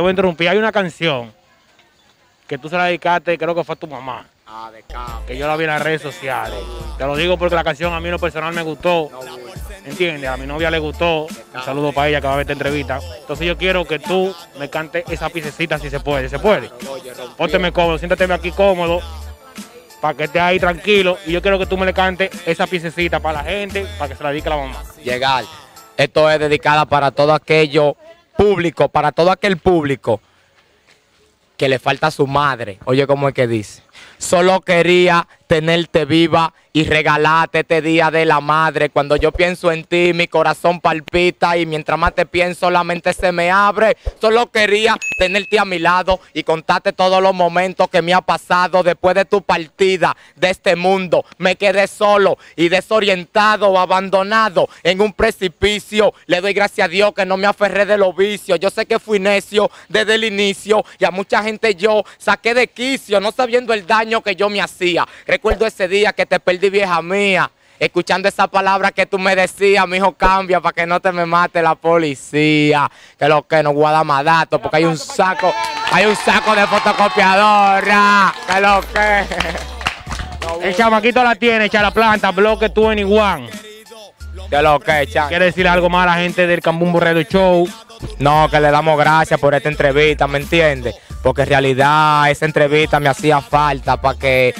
voy 0.00 0.08
a 0.08 0.10
interrumpir. 0.10 0.48
Hay 0.48 0.58
una 0.58 0.72
canción 0.72 1.32
que 2.46 2.58
tú 2.58 2.68
se 2.68 2.76
la 2.76 2.84
dedicaste, 2.86 3.38
creo 3.38 3.54
que 3.54 3.64
fue 3.64 3.74
a 3.74 3.76
tu 3.76 3.86
mamá. 3.86 4.26
Que 5.26 5.36
yo 5.36 5.48
la 5.48 5.56
vi 5.56 5.64
en 5.64 5.70
las 5.70 5.82
redes 5.82 6.02
sociales. 6.02 6.58
Te 6.98 7.04
lo 7.04 7.16
digo 7.16 7.36
porque 7.36 7.54
la 7.54 7.64
canción 7.64 7.92
a 7.92 8.00
mí 8.00 8.08
lo 8.10 8.18
personal 8.18 8.54
me 8.54 8.62
gustó. 8.62 9.10
¿Entiendes? 9.84 10.28
A 10.30 10.36
mi 10.36 10.46
novia 10.46 10.70
le 10.70 10.78
gustó. 10.78 11.26
Un 11.26 11.62
saludo 11.64 11.92
para 11.92 12.08
ella 12.08 12.20
que 12.20 12.26
va 12.26 12.34
a 12.34 12.36
ver 12.36 12.44
esta 12.44 12.52
entrevista. 12.52 13.00
Entonces 13.20 13.46
yo 13.46 13.56
quiero 13.56 13.84
que 13.84 13.98
tú 13.98 14.34
me 14.58 14.70
cantes 14.70 15.04
esa 15.08 15.28
piececita 15.28 15.78
si 15.78 15.90
se 15.90 16.00
puede. 16.00 16.28
¿Se 16.28 16.38
puede? 16.38 16.70
Pónteme 17.36 17.72
cómodo, 17.72 17.98
siéntate 17.98 18.32
aquí 18.32 18.52
cómodo. 18.52 19.00
Para 20.00 20.14
que 20.14 20.24
estés 20.24 20.42
ahí 20.42 20.60
tranquilo. 20.60 21.18
Y 21.26 21.32
yo 21.32 21.42
quiero 21.42 21.58
que 21.58 21.66
tú 21.66 21.76
me 21.76 21.86
le 21.86 21.94
cantes 21.94 22.30
esa 22.46 22.66
piececita 22.66 23.20
para 23.20 23.42
la 23.42 23.44
gente, 23.44 23.86
para 23.98 24.10
que 24.10 24.16
se 24.16 24.22
la 24.22 24.30
dedique 24.30 24.48
a 24.48 24.50
la 24.50 24.56
mamá. 24.58 24.82
llegar. 25.02 25.44
Esto 25.96 26.30
es 26.30 26.38
dedicada 26.38 26.84
para 26.84 27.10
todo 27.10 27.32
aquello 27.32 27.96
público, 28.36 28.88
para 28.88 29.12
todo 29.12 29.30
aquel 29.30 29.56
público 29.56 30.20
que 31.56 31.68
le 31.68 31.78
falta 31.78 32.08
a 32.08 32.10
su 32.10 32.26
madre. 32.26 32.80
Oye, 32.84 33.06
¿cómo 33.06 33.28
es 33.28 33.34
que 33.34 33.46
dice? 33.46 33.83
Solo 34.18 34.60
quería 34.60 35.26
tenerte 35.46 36.04
viva 36.04 36.52
y 36.72 36.82
regalarte 36.84 37.60
este 37.60 37.80
día 37.80 38.10
de 38.10 38.24
la 38.24 38.40
madre. 38.40 38.88
Cuando 38.88 39.14
yo 39.14 39.30
pienso 39.30 39.70
en 39.70 39.84
ti, 39.84 40.12
mi 40.12 40.26
corazón 40.26 40.80
palpita 40.80 41.56
y 41.56 41.66
mientras 41.66 41.96
más 41.96 42.14
te 42.14 42.26
pienso, 42.26 42.68
la 42.70 42.82
mente 42.82 43.12
se 43.12 43.30
me 43.30 43.50
abre. 43.50 43.96
Solo 44.20 44.50
quería 44.50 44.96
tenerte 45.16 45.60
a 45.60 45.64
mi 45.64 45.78
lado 45.78 46.18
y 46.32 46.42
contarte 46.42 46.92
todos 46.92 47.22
los 47.22 47.32
momentos 47.32 47.88
que 47.88 48.02
me 48.02 48.12
ha 48.12 48.22
pasado 48.22 48.82
después 48.82 49.14
de 49.14 49.24
tu 49.24 49.42
partida 49.42 50.16
de 50.34 50.50
este 50.50 50.74
mundo. 50.74 51.24
Me 51.38 51.54
quedé 51.54 51.86
solo 51.86 52.38
y 52.56 52.68
desorientado, 52.68 53.78
abandonado 53.78 54.68
en 54.82 55.00
un 55.00 55.12
precipicio. 55.12 56.12
Le 56.26 56.40
doy 56.40 56.54
gracias 56.54 56.86
a 56.86 56.88
Dios 56.88 57.12
que 57.14 57.24
no 57.24 57.36
me 57.36 57.46
aferré 57.46 57.86
de 57.86 57.98
los 57.98 58.16
vicios. 58.16 58.58
Yo 58.58 58.70
sé 58.70 58.86
que 58.86 58.98
fui 58.98 59.20
necio 59.20 59.70
desde 59.88 60.16
el 60.16 60.24
inicio 60.24 60.84
y 60.98 61.04
a 61.04 61.12
mucha 61.12 61.44
gente 61.44 61.76
yo 61.76 62.02
saqué 62.18 62.52
de 62.54 62.66
quicio, 62.66 63.20
no 63.20 63.30
sabiendo 63.30 63.72
el 63.72 63.86
daño 63.86 63.93
que 64.22 64.36
yo 64.36 64.48
me 64.48 64.60
hacía. 64.60 65.06
Recuerdo 65.26 65.66
ese 65.66 65.88
día 65.88 66.12
que 66.12 66.26
te 66.26 66.40
perdí, 66.40 66.70
vieja 66.70 67.00
mía. 67.02 67.50
Escuchando 67.78 68.28
esa 68.28 68.46
palabra 68.46 68.92
que 68.92 69.04
tú 69.04 69.18
me 69.18 69.34
decías, 69.34 69.86
mi 69.88 69.96
hijo, 69.96 70.12
cambia 70.12 70.60
para 70.60 70.72
que 70.72 70.86
no 70.86 71.00
te 71.00 71.10
me 71.10 71.26
mate 71.26 71.60
la 71.60 71.74
policía. 71.74 72.90
Que 73.18 73.28
lo 73.28 73.46
que 73.46 73.62
no 73.62 73.72
guarda 73.72 74.04
más 74.04 74.24
datos, 74.24 74.60
porque 74.60 74.78
hay 74.78 74.84
un 74.84 74.96
saco, 74.96 75.52
hay 75.90 76.06
un 76.06 76.16
saco 76.16 76.54
de 76.54 76.66
fotocopiadora. 76.66 78.34
Que 78.46 78.60
lo 78.60 78.80
que. 78.80 79.24
El 80.68 80.76
chamaquito 80.76 81.22
la 81.22 81.34
tiene, 81.34 81.66
echa 81.66 81.82
la 81.82 81.90
planta, 81.90 82.30
bloque 82.30 82.68
21. 82.74 83.48
Que 84.48 84.62
lo 84.62 84.78
que, 84.80 85.06
cha. 85.08 85.28
Quiere 85.28 85.46
decir 85.46 85.66
algo 85.66 85.90
más 85.90 86.04
a 86.04 86.14
la 86.14 86.22
gente 86.22 86.46
del 86.46 86.60
Cambumbo 86.60 87.00
Radio 87.00 87.22
Show. 87.22 87.68
No, 88.18 88.48
que 88.50 88.60
le 88.60 88.70
damos 88.70 88.98
gracias 88.98 89.40
por 89.40 89.54
esta 89.54 89.68
entrevista, 89.68 90.26
¿me 90.26 90.38
entiendes? 90.38 90.94
Porque 91.24 91.42
en 91.42 91.48
realidad 91.48 92.30
esa 92.30 92.44
entrevista 92.44 93.00
me 93.00 93.08
hacía 93.08 93.40
falta 93.40 94.00
para 94.00 94.18
que 94.18 94.54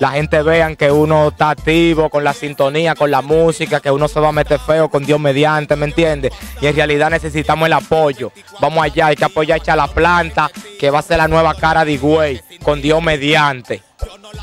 la 0.00 0.10
gente 0.10 0.42
vean 0.42 0.76
que 0.76 0.92
uno 0.92 1.28
está 1.28 1.50
activo 1.50 2.10
con 2.10 2.24
la 2.24 2.34
sintonía, 2.34 2.94
con 2.94 3.10
la 3.10 3.22
música, 3.22 3.80
que 3.80 3.90
uno 3.90 4.06
se 4.06 4.20
va 4.20 4.28
a 4.28 4.32
meter 4.32 4.60
feo 4.60 4.90
con 4.90 5.04
Dios 5.04 5.18
mediante, 5.18 5.76
¿me 5.76 5.86
entiendes? 5.86 6.32
Y 6.60 6.66
en 6.66 6.76
realidad 6.76 7.08
necesitamos 7.10 7.66
el 7.66 7.72
apoyo. 7.72 8.32
Vamos 8.60 8.84
allá, 8.84 9.06
hay 9.06 9.16
que 9.16 9.24
apoyar 9.24 9.60
a 9.66 9.76
la 9.76 9.88
planta, 9.88 10.50
que 10.78 10.90
va 10.90 10.98
a 10.98 11.02
ser 11.02 11.16
la 11.16 11.26
nueva 11.26 11.54
cara 11.54 11.86
de 11.86 11.92
Higüey, 11.92 12.42
con 12.62 12.82
Dios 12.82 13.02
mediante. 13.02 13.82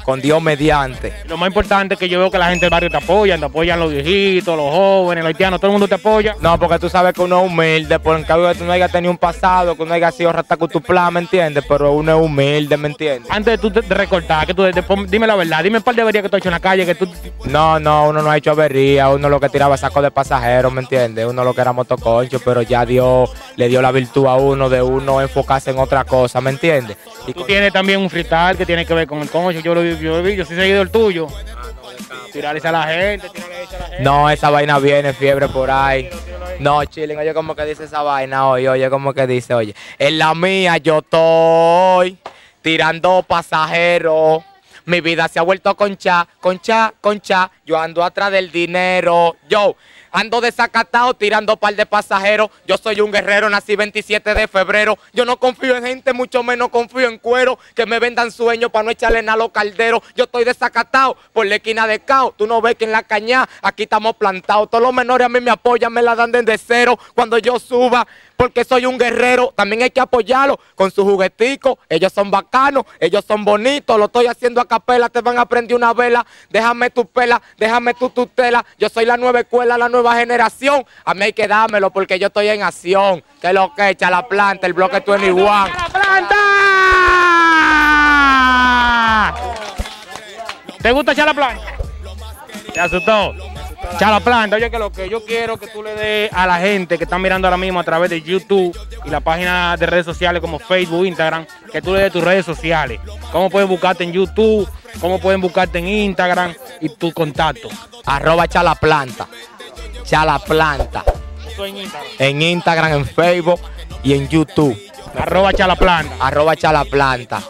Con 0.03 0.21
Dios 0.21 0.41
mediante. 0.41 1.13
Lo 1.27 1.37
más 1.37 1.47
importante 1.47 1.93
es 1.95 1.99
que 1.99 2.07
yo 2.09 2.19
veo 2.19 2.31
que 2.31 2.37
la 2.37 2.49
gente 2.49 2.65
del 2.65 2.69
barrio 2.71 2.89
te 2.89 2.97
apoya, 2.97 3.37
te 3.37 3.45
apoyan 3.45 3.79
los 3.79 3.91
viejitos, 3.91 4.55
los 4.55 4.71
jóvenes, 4.71 5.23
los 5.23 5.29
haitianos, 5.29 5.59
todo 5.59 5.67
el 5.69 5.73
mundo 5.73 5.87
te 5.87 5.95
apoya. 5.95 6.35
No, 6.41 6.57
porque 6.59 6.79
tú 6.79 6.89
sabes 6.89 7.13
que 7.13 7.21
uno 7.21 7.43
es 7.43 7.51
humilde, 7.51 7.99
por 7.99 8.17
en 8.17 8.23
cambio 8.23 8.49
que 8.49 8.55
tú 8.55 8.63
no 8.65 8.71
hayas 8.71 8.91
tenido 8.91 9.11
un 9.11 9.17
pasado, 9.17 9.75
que 9.75 9.83
uno 9.83 9.93
haya 9.93 10.11
sido 10.11 10.31
plan, 10.85 11.13
¿me 11.13 11.19
entiendes? 11.19 11.63
Pero 11.67 11.91
uno 11.93 12.17
es 12.17 12.23
humilde, 12.25 12.77
¿me 12.77 12.87
entiendes? 12.89 13.29
Antes 13.31 13.53
de 13.53 13.57
tú 13.57 13.69
de, 13.69 13.81
de 13.81 13.95
recortar, 13.95 14.45
que 14.45 14.53
tú 14.53 14.63
de- 14.63 14.71
de- 14.71 14.83
dime 15.07 15.27
la 15.27 15.35
verdad, 15.35 15.63
dime 15.63 15.77
un 15.77 15.83
par 15.83 15.95
de 15.95 16.01
averías 16.01 16.23
que 16.23 16.29
tú 16.29 16.35
has 16.37 16.41
hecho 16.41 16.49
en 16.49 16.53
la 16.53 16.59
calle, 16.59 16.85
que 16.85 16.95
tú... 16.95 17.07
No, 17.45 17.79
no, 17.79 18.09
uno 18.09 18.21
no 18.21 18.29
ha 18.31 18.37
hecho 18.37 18.51
avería, 18.51 19.09
uno 19.09 19.29
lo 19.29 19.39
que 19.39 19.49
tiraba 19.49 19.75
saco 19.77 20.01
de 20.01 20.11
pasajeros, 20.11 20.71
¿me 20.71 20.81
entiendes? 20.81 21.25
Uno 21.25 21.43
lo 21.43 21.53
que 21.53 21.61
era 21.61 21.73
motoconcho, 21.73 22.39
pero 22.43 22.61
ya 22.61 22.85
Dios 22.85 23.29
le 23.55 23.67
dio 23.67 23.81
la 23.81 23.91
virtud 23.91 24.25
a 24.27 24.35
uno 24.35 24.69
de 24.69 24.81
uno 24.81 25.21
enfocarse 25.21 25.71
en 25.71 25.79
otra 25.79 26.03
cosa, 26.03 26.39
¿me 26.41 26.49
entiendes? 26.51 26.97
Y 27.27 27.33
Tú 27.33 27.43
tienes 27.43 27.73
también 27.73 27.99
un 27.99 28.09
freestyle 28.09 28.57
que 28.57 28.65
tiene 28.65 28.85
que 28.85 28.93
ver 28.93 29.07
con 29.07 29.19
el 29.21 29.29
concho, 29.47 29.61
yo 29.61 29.75
lo 29.75 29.81
vi, 29.81 29.97
yo 29.97 30.17
lo 30.17 30.23
vi, 30.23 30.35
yo 30.35 30.45
soy 30.45 30.57
seguido 30.57 30.81
el 30.81 30.91
tuyo. 30.91 31.27
Tirarle 32.33 32.61
a 32.63 32.71
la 32.71 32.83
gente, 32.83 33.29
tirarle 33.29 33.55
a 33.55 33.79
la 33.79 33.85
gente. 33.87 34.03
No, 34.03 34.29
esa 34.29 34.49
vaina 34.49 34.77
viene, 34.79 35.13
fiebre 35.13 35.47
por 35.47 35.71
ahí. 35.71 36.09
No, 36.59 36.83
chilling, 36.83 37.17
oye 37.17 37.33
como 37.33 37.55
que 37.55 37.63
dice 37.65 37.85
esa 37.85 38.01
vaina 38.01 38.47
hoy, 38.47 38.67
oye 38.67 38.89
como 38.89 39.13
que 39.13 39.25
dice, 39.25 39.53
oye. 39.53 39.73
En 39.97 40.17
la 40.17 40.35
mía 40.35 40.77
yo 40.77 40.99
estoy 40.99 42.17
tirando 42.61 43.23
pasajeros. 43.23 44.43
Mi 44.85 45.01
vida 45.01 45.27
se 45.27 45.39
ha 45.39 45.41
vuelto 45.41 45.75
concha, 45.75 46.27
concha, 46.39 46.93
concha. 46.99 47.51
Yo 47.65 47.77
ando 47.77 48.03
atrás 48.03 48.31
del 48.31 48.51
dinero. 48.51 49.35
Yo, 49.49 49.75
Ando 50.11 50.41
desacatado 50.41 51.13
tirando 51.13 51.57
par 51.57 51.75
de 51.75 51.85
pasajeros. 51.85 52.49
Yo 52.65 52.77
soy 52.77 53.01
un 53.01 53.11
guerrero, 53.11 53.49
nací 53.49 53.75
27 53.75 54.33
de 54.33 54.47
febrero. 54.47 54.97
Yo 55.13 55.25
no 55.25 55.37
confío 55.37 55.75
en 55.75 55.85
gente, 55.85 56.13
mucho 56.13 56.43
menos 56.43 56.69
confío 56.69 57.07
en 57.07 57.17
cuero. 57.17 57.59
Que 57.75 57.85
me 57.85 57.99
vendan 57.99 58.31
sueños 58.31 58.71
para 58.71 58.83
no 58.83 58.91
echarle 58.91 59.21
nada 59.21 59.35
a 59.35 59.37
los 59.37 59.51
calderos. 59.51 60.01
Yo 60.15 60.25
estoy 60.25 60.43
desacatado 60.43 61.17
por 61.33 61.45
la 61.45 61.55
esquina 61.55 61.87
de 61.87 61.99
cao. 61.99 62.33
Tú 62.37 62.47
no 62.47 62.61
ves 62.61 62.75
que 62.75 62.85
en 62.85 62.91
la 62.91 63.03
caña 63.03 63.47
aquí 63.61 63.83
estamos 63.83 64.15
plantados. 64.15 64.69
Todos 64.69 64.83
los 64.83 64.93
menores 64.93 65.25
a 65.25 65.29
mí 65.29 65.39
me 65.39 65.51
apoyan, 65.51 65.91
me 65.91 66.01
la 66.01 66.15
dan 66.15 66.31
desde 66.31 66.57
cero. 66.57 66.97
Cuando 67.13 67.37
yo 67.37 67.59
suba, 67.59 68.07
porque 68.37 68.63
soy 68.63 68.85
un 68.85 68.97
guerrero. 68.97 69.51
También 69.55 69.81
hay 69.81 69.89
que 69.89 69.99
apoyarlo 69.99 70.57
con 70.75 70.91
sus 70.91 71.03
jugueticos. 71.03 71.77
Ellos 71.89 72.13
son 72.13 72.31
bacanos, 72.31 72.85
ellos 72.99 73.25
son 73.27 73.43
bonitos. 73.43 73.97
Lo 73.97 74.05
estoy 74.05 74.27
haciendo 74.27 74.61
a 74.61 74.67
capela, 74.67 75.09
te 75.09 75.19
van 75.21 75.37
a 75.39 75.45
prender 75.45 75.75
una 75.75 75.93
vela. 75.93 76.25
Déjame 76.49 76.89
tu 76.91 77.05
pela, 77.05 77.41
déjame 77.57 77.93
tu 77.95 78.09
tutela. 78.09 78.65
Yo 78.77 78.87
soy 78.87 79.05
la 79.05 79.17
nueva 79.17 79.41
escuela, 79.41 79.77
la 79.77 79.89
nueva 79.89 80.15
generación. 80.15 80.85
A 81.03 81.13
mí 81.13 81.23
hay 81.23 81.33
que 81.33 81.47
dármelo 81.47 81.91
porque 81.91 82.17
yo 82.19 82.27
estoy 82.27 82.47
en 82.49 82.61
acción. 82.61 83.23
Que 83.41 83.51
lo 83.51 83.73
que 83.75 83.89
echa 83.89 84.09
la 84.09 84.27
planta, 84.27 84.67
el 84.67 84.73
bloque 84.73 85.03
21. 85.05 85.43
¡La 85.43 85.89
planta! 85.91 86.37
¿Te 90.81 90.91
gusta 90.91 91.11
echar 91.11 91.25
la 91.25 91.33
planta? 91.33 91.63
¿Te 92.73 92.79
asustó? 92.79 93.33
Echar 93.97 94.11
la 94.11 94.19
planta. 94.19 94.55
Oye, 94.55 94.69
que 94.69 94.77
lo 94.77 94.91
que 94.91 95.09
yo 95.09 95.25
quiero 95.25 95.57
que 95.57 95.65
tú 95.65 95.81
le 95.81 95.95
des 95.95 96.31
a 96.31 96.45
la 96.45 96.59
gente 96.59 96.99
que 96.99 97.05
está 97.05 97.17
mirando 97.17 97.47
ahora 97.47 97.57
mismo 97.57 97.79
a 97.79 97.83
través 97.83 98.11
de 98.11 98.21
YouTube 98.21 98.77
y 99.03 99.09
la 99.09 99.21
página 99.21 99.75
de 99.75 99.87
redes 99.87 100.05
sociales 100.05 100.39
como 100.39 100.59
Facebook, 100.59 101.07
Instagram, 101.07 101.47
que 101.71 101.81
tú 101.81 101.95
le 101.95 102.03
des 102.03 102.13
tus 102.13 102.23
redes 102.23 102.45
sociales. 102.45 102.99
¿Cómo 103.31 103.49
pueden 103.49 103.67
buscarte 103.67 104.03
en 104.03 104.13
YouTube? 104.13 104.69
¿Cómo 105.01 105.19
pueden 105.19 105.41
buscarte 105.41 105.79
en 105.79 105.87
Instagram? 105.87 106.53
Y 106.79 106.89
tu 106.89 107.11
contacto. 107.11 107.69
Arroba 108.05 108.45
echa 108.45 108.61
la 108.61 108.75
planta. 108.75 109.27
Echa 109.99 110.23
la 110.23 110.37
planta. 110.37 111.03
Eso 111.47 111.65
en 111.65 111.77
Instagram. 111.77 112.11
En 112.19 112.41
Instagram, 112.43 112.91
en 112.93 113.05
Facebook 113.05 113.59
y 114.03 114.13
en 114.13 114.29
YouTube. 114.29 114.79
Arroba 115.17 115.49
echar 115.49 115.67
la 115.67 115.75
planta. 115.75 116.15
arroba 116.19 116.53
echa 116.53 116.71
la 116.71 116.85
planta, 116.85 117.41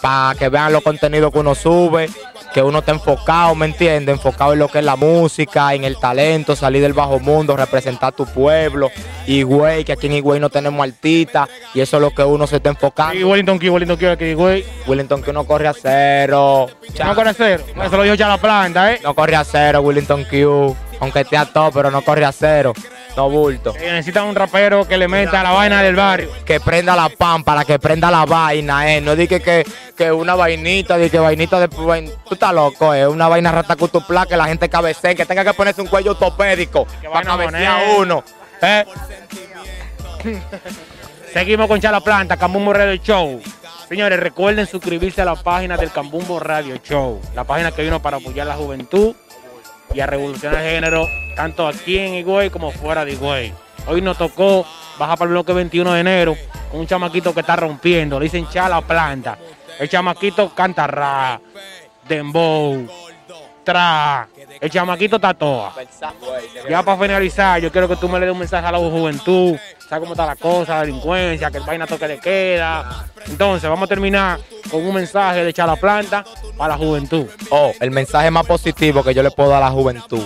para 0.00 0.34
que 0.38 0.48
vean 0.48 0.72
los 0.72 0.82
contenidos 0.82 1.30
que 1.30 1.38
uno 1.40 1.54
sube, 1.54 2.08
que 2.52 2.62
uno 2.62 2.80
está 2.80 2.92
enfocado, 2.92 3.54
¿me 3.54 3.66
entiendes? 3.66 4.14
Enfocado 4.14 4.52
en 4.52 4.58
lo 4.58 4.68
que 4.68 4.78
es 4.78 4.84
la 4.84 4.96
música, 4.96 5.74
en 5.74 5.84
el 5.84 5.98
talento, 5.98 6.54
salir 6.54 6.82
del 6.82 6.92
bajo 6.92 7.18
mundo, 7.18 7.56
representar 7.56 8.12
tu 8.12 8.26
pueblo. 8.26 8.90
Y 9.26 9.42
güey, 9.42 9.84
que 9.84 9.92
aquí 9.92 10.06
en 10.06 10.14
Higüey 10.14 10.40
no 10.40 10.50
tenemos 10.50 10.82
artistas, 10.86 11.48
y 11.74 11.80
eso 11.80 11.96
es 11.96 12.00
lo 12.02 12.10
que 12.10 12.22
uno 12.22 12.46
se 12.46 12.56
está 12.56 12.70
enfocando. 12.70 13.14
Y 13.14 13.24
Wellington 13.24 13.58
Q, 13.58 13.72
Wellington 13.72 13.98
que 13.98 14.34
güey. 14.34 14.64
Willington 14.86 15.22
que 15.22 15.30
uno 15.30 15.44
corre 15.44 15.68
a 15.68 15.74
cero. 15.74 16.68
No 17.04 17.14
con 17.14 17.34
cero. 17.34 17.64
Eso 17.82 17.96
lo 17.96 18.02
dijo 18.02 18.14
echar 18.14 18.28
la 18.28 18.38
planta, 18.38 18.92
¿eh? 18.92 19.00
No 19.02 19.14
corre 19.14 19.36
a 19.36 19.44
cero, 19.44 19.80
Willington 19.80 20.24
Q. 20.24 20.76
Aunque 21.00 21.20
esté 21.20 21.36
a 21.36 21.46
todo, 21.46 21.70
pero 21.72 21.90
no 21.90 22.02
corre 22.02 22.24
a 22.24 22.32
cero. 22.32 22.72
No 23.16 23.28
bulto. 23.28 23.74
Necesitan 23.78 24.24
un 24.24 24.34
rapero 24.34 24.88
que 24.88 24.96
le 24.96 25.06
meta 25.06 25.42
la 25.42 25.50
vaina 25.50 25.82
del 25.82 25.94
barrio. 25.94 26.30
que 26.46 26.60
prenda 26.60 26.96
la 26.96 27.10
pan 27.10 27.44
para 27.44 27.64
que 27.64 27.78
prenda 27.78 28.10
la 28.10 28.24
vaina, 28.24 28.90
eh. 28.94 29.00
No 29.02 29.14
dije 29.14 29.40
que, 29.40 29.66
que 29.96 30.10
una 30.10 30.34
vainita, 30.34 30.96
de 30.96 31.10
que 31.10 31.18
vainita 31.18 31.60
de 31.60 31.68
tú 31.68 31.92
estás 32.30 32.54
loco, 32.54 32.94
eh. 32.94 33.06
Una 33.06 33.28
vaina 33.28 33.52
ratacutupla 33.52 34.24
que 34.26 34.36
la 34.36 34.46
gente 34.46 34.68
cabecee, 34.70 35.14
que 35.14 35.26
tenga 35.26 35.44
que 35.44 35.52
ponerse 35.52 35.82
un 35.82 35.88
cuello 35.88 36.12
ortopédico 36.12 36.86
Que 37.02 37.08
para 37.10 37.26
cabecear 37.26 37.52
moneda. 37.52 37.96
uno. 37.98 38.24
Eh. 38.62 38.84
Seguimos 41.32 41.66
con 41.66 41.80
Chala 41.80 42.00
Planta, 42.00 42.36
Cambumbo 42.36 42.72
Radio 42.72 42.94
Show. 43.02 43.40
Señores, 43.88 44.20
recuerden 44.20 44.66
suscribirse 44.66 45.20
a 45.22 45.24
la 45.24 45.34
página 45.34 45.76
del 45.76 45.90
Cambumbo 45.90 46.38
Radio 46.40 46.76
Show, 46.82 47.20
la 47.34 47.44
página 47.44 47.72
que 47.72 47.82
vino 47.82 48.00
para 48.00 48.16
apoyar 48.18 48.46
la 48.46 48.54
juventud 48.54 49.14
y 49.94 50.00
a 50.00 50.06
revolucionar 50.06 50.62
el 50.62 50.70
género, 50.70 51.08
tanto 51.36 51.66
aquí 51.66 51.98
en 51.98 52.14
Higüey 52.14 52.50
como 52.50 52.70
fuera 52.70 53.04
de 53.04 53.12
Higüey. 53.12 53.52
Hoy 53.86 54.00
nos 54.00 54.18
tocó 54.18 54.66
bajar 54.98 55.18
para 55.18 55.28
el 55.28 55.32
bloque 55.32 55.52
21 55.52 55.92
de 55.92 56.00
enero 56.00 56.36
con 56.70 56.80
un 56.80 56.86
chamaquito 56.86 57.34
que 57.34 57.40
está 57.40 57.56
rompiendo, 57.56 58.18
le 58.18 58.24
dicen 58.24 58.48
Chala 58.48 58.80
Planta. 58.80 59.38
El 59.78 59.88
chamaquito 59.88 60.54
canta 60.54 60.86
ra, 60.86 61.40
dembow, 62.08 62.86
tra, 63.64 64.28
el 64.60 64.70
chamaquito 64.70 65.18
tatoa. 65.18 65.74
Ya 66.68 66.82
para 66.82 67.00
finalizar, 67.00 67.60
yo 67.60 67.70
quiero 67.70 67.88
que 67.88 67.96
tú 67.96 68.08
me 68.08 68.18
le 68.18 68.26
des 68.26 68.32
un 68.32 68.38
mensaje 68.38 68.66
a 68.66 68.72
la 68.72 68.78
juventud, 68.78 69.56
sabes 69.88 70.00
cómo 70.00 70.12
está 70.12 70.26
la 70.26 70.36
cosa, 70.36 70.74
la 70.74 70.80
delincuencia, 70.82 71.50
que 71.50 71.58
el 71.58 71.64
vaina 71.64 71.86
toque 71.86 72.08
de 72.08 72.18
queda. 72.18 73.06
Entonces, 73.26 73.68
vamos 73.68 73.86
a 73.86 73.88
terminar 73.88 74.38
con 74.70 74.84
un 74.84 74.94
mensaje 74.94 75.44
de 75.44 75.50
echar 75.50 75.68
la 75.68 75.76
planta 75.76 76.24
para 76.56 76.74
la 76.74 76.78
juventud. 76.78 77.26
Oh, 77.50 77.72
el 77.80 77.90
mensaje 77.90 78.30
más 78.30 78.46
positivo 78.46 79.02
que 79.02 79.14
yo 79.14 79.22
le 79.22 79.30
puedo 79.30 79.50
dar 79.50 79.62
a 79.62 79.66
la 79.66 79.72
juventud 79.72 80.24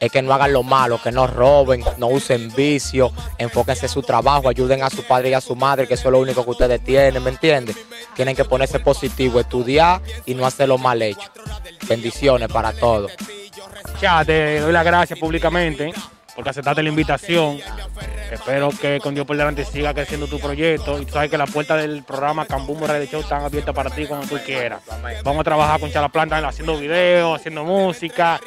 es 0.00 0.10
que 0.10 0.22
no 0.22 0.32
hagan 0.32 0.52
lo 0.52 0.62
malo, 0.62 1.00
que 1.02 1.12
no 1.12 1.26
roben, 1.26 1.84
no 1.98 2.08
usen 2.08 2.52
vicio, 2.54 3.12
enfóquense 3.38 3.86
en 3.86 3.92
su 3.92 4.02
trabajo, 4.02 4.48
ayuden 4.48 4.82
a 4.82 4.90
su 4.90 5.02
padre 5.02 5.30
y 5.30 5.34
a 5.34 5.40
su 5.40 5.56
madre, 5.56 5.86
que 5.86 5.94
eso 5.94 6.08
es 6.08 6.12
lo 6.12 6.20
único 6.20 6.44
que 6.44 6.50
ustedes 6.50 6.82
tienen, 6.82 7.22
¿me 7.22 7.30
entienden? 7.30 7.76
Tienen 8.14 8.36
que 8.36 8.44
ponerse 8.44 8.78
positivo, 8.80 9.40
estudiar 9.40 10.00
y 10.24 10.34
no 10.34 10.46
hacerlo 10.46 10.78
mal 10.78 11.00
hecho. 11.02 11.30
Bendiciones 11.88 12.48
para 12.48 12.72
todos. 12.72 13.12
Ya, 14.00 14.24
te 14.24 14.60
doy 14.60 14.72
las 14.72 14.84
gracias 14.84 15.18
públicamente 15.18 15.92
porque 16.36 16.50
aceptaste 16.50 16.82
la 16.82 16.90
invitación. 16.90 17.58
Espero 18.30 18.70
que 18.70 19.00
con 19.00 19.14
Dios 19.14 19.26
por 19.26 19.36
delante 19.36 19.64
siga 19.64 19.94
creciendo 19.94 20.26
tu 20.26 20.38
proyecto. 20.38 21.00
Y 21.00 21.06
tú 21.06 21.12
sabes 21.12 21.30
que 21.30 21.38
las 21.38 21.50
puertas 21.50 21.80
del 21.80 22.02
programa 22.02 22.46
Cambumbo 22.46 22.86
Radio 22.86 23.06
Show 23.06 23.20
están 23.20 23.44
abiertas 23.44 23.74
para 23.74 23.90
ti 23.90 24.06
cuando 24.06 24.26
tú 24.26 24.38
quieras. 24.44 24.82
Vamos 25.24 25.40
a 25.40 25.44
trabajar 25.44 25.80
con 25.80 25.90
Chala 25.90 26.08
Planta 26.08 26.38
haciendo 26.46 26.76
videos, 26.78 27.38
haciendo 27.38 27.64
música, 27.64 28.40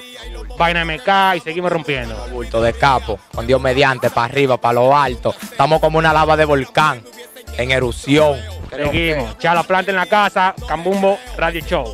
vaina 0.58 0.84
MK 0.86 1.38
y 1.38 1.40
seguimos 1.42 1.72
rompiendo. 1.72 2.16
Bulto 2.32 2.62
de 2.62 2.74
capo, 2.74 3.20
con 3.34 3.48
Dios 3.48 3.62
mediante, 3.62 4.10
para 4.10 4.26
arriba, 4.26 4.58
para 4.58 4.74
lo 4.74 4.96
alto. 4.96 5.34
Estamos 5.42 5.80
como 5.80 5.98
una 5.98 6.14
lava 6.14 6.36
de 6.36 6.46
volcán, 6.46 7.02
en 7.58 7.72
erupción. 7.72 8.40
Seguimos. 8.70 9.38
Chala 9.38 9.64
Planta 9.64 9.92
en 9.92 9.98
la 9.98 10.06
casa, 10.06 10.54
Cambumbo 10.68 11.18
Radio 11.38 11.62
Show. 11.62 11.94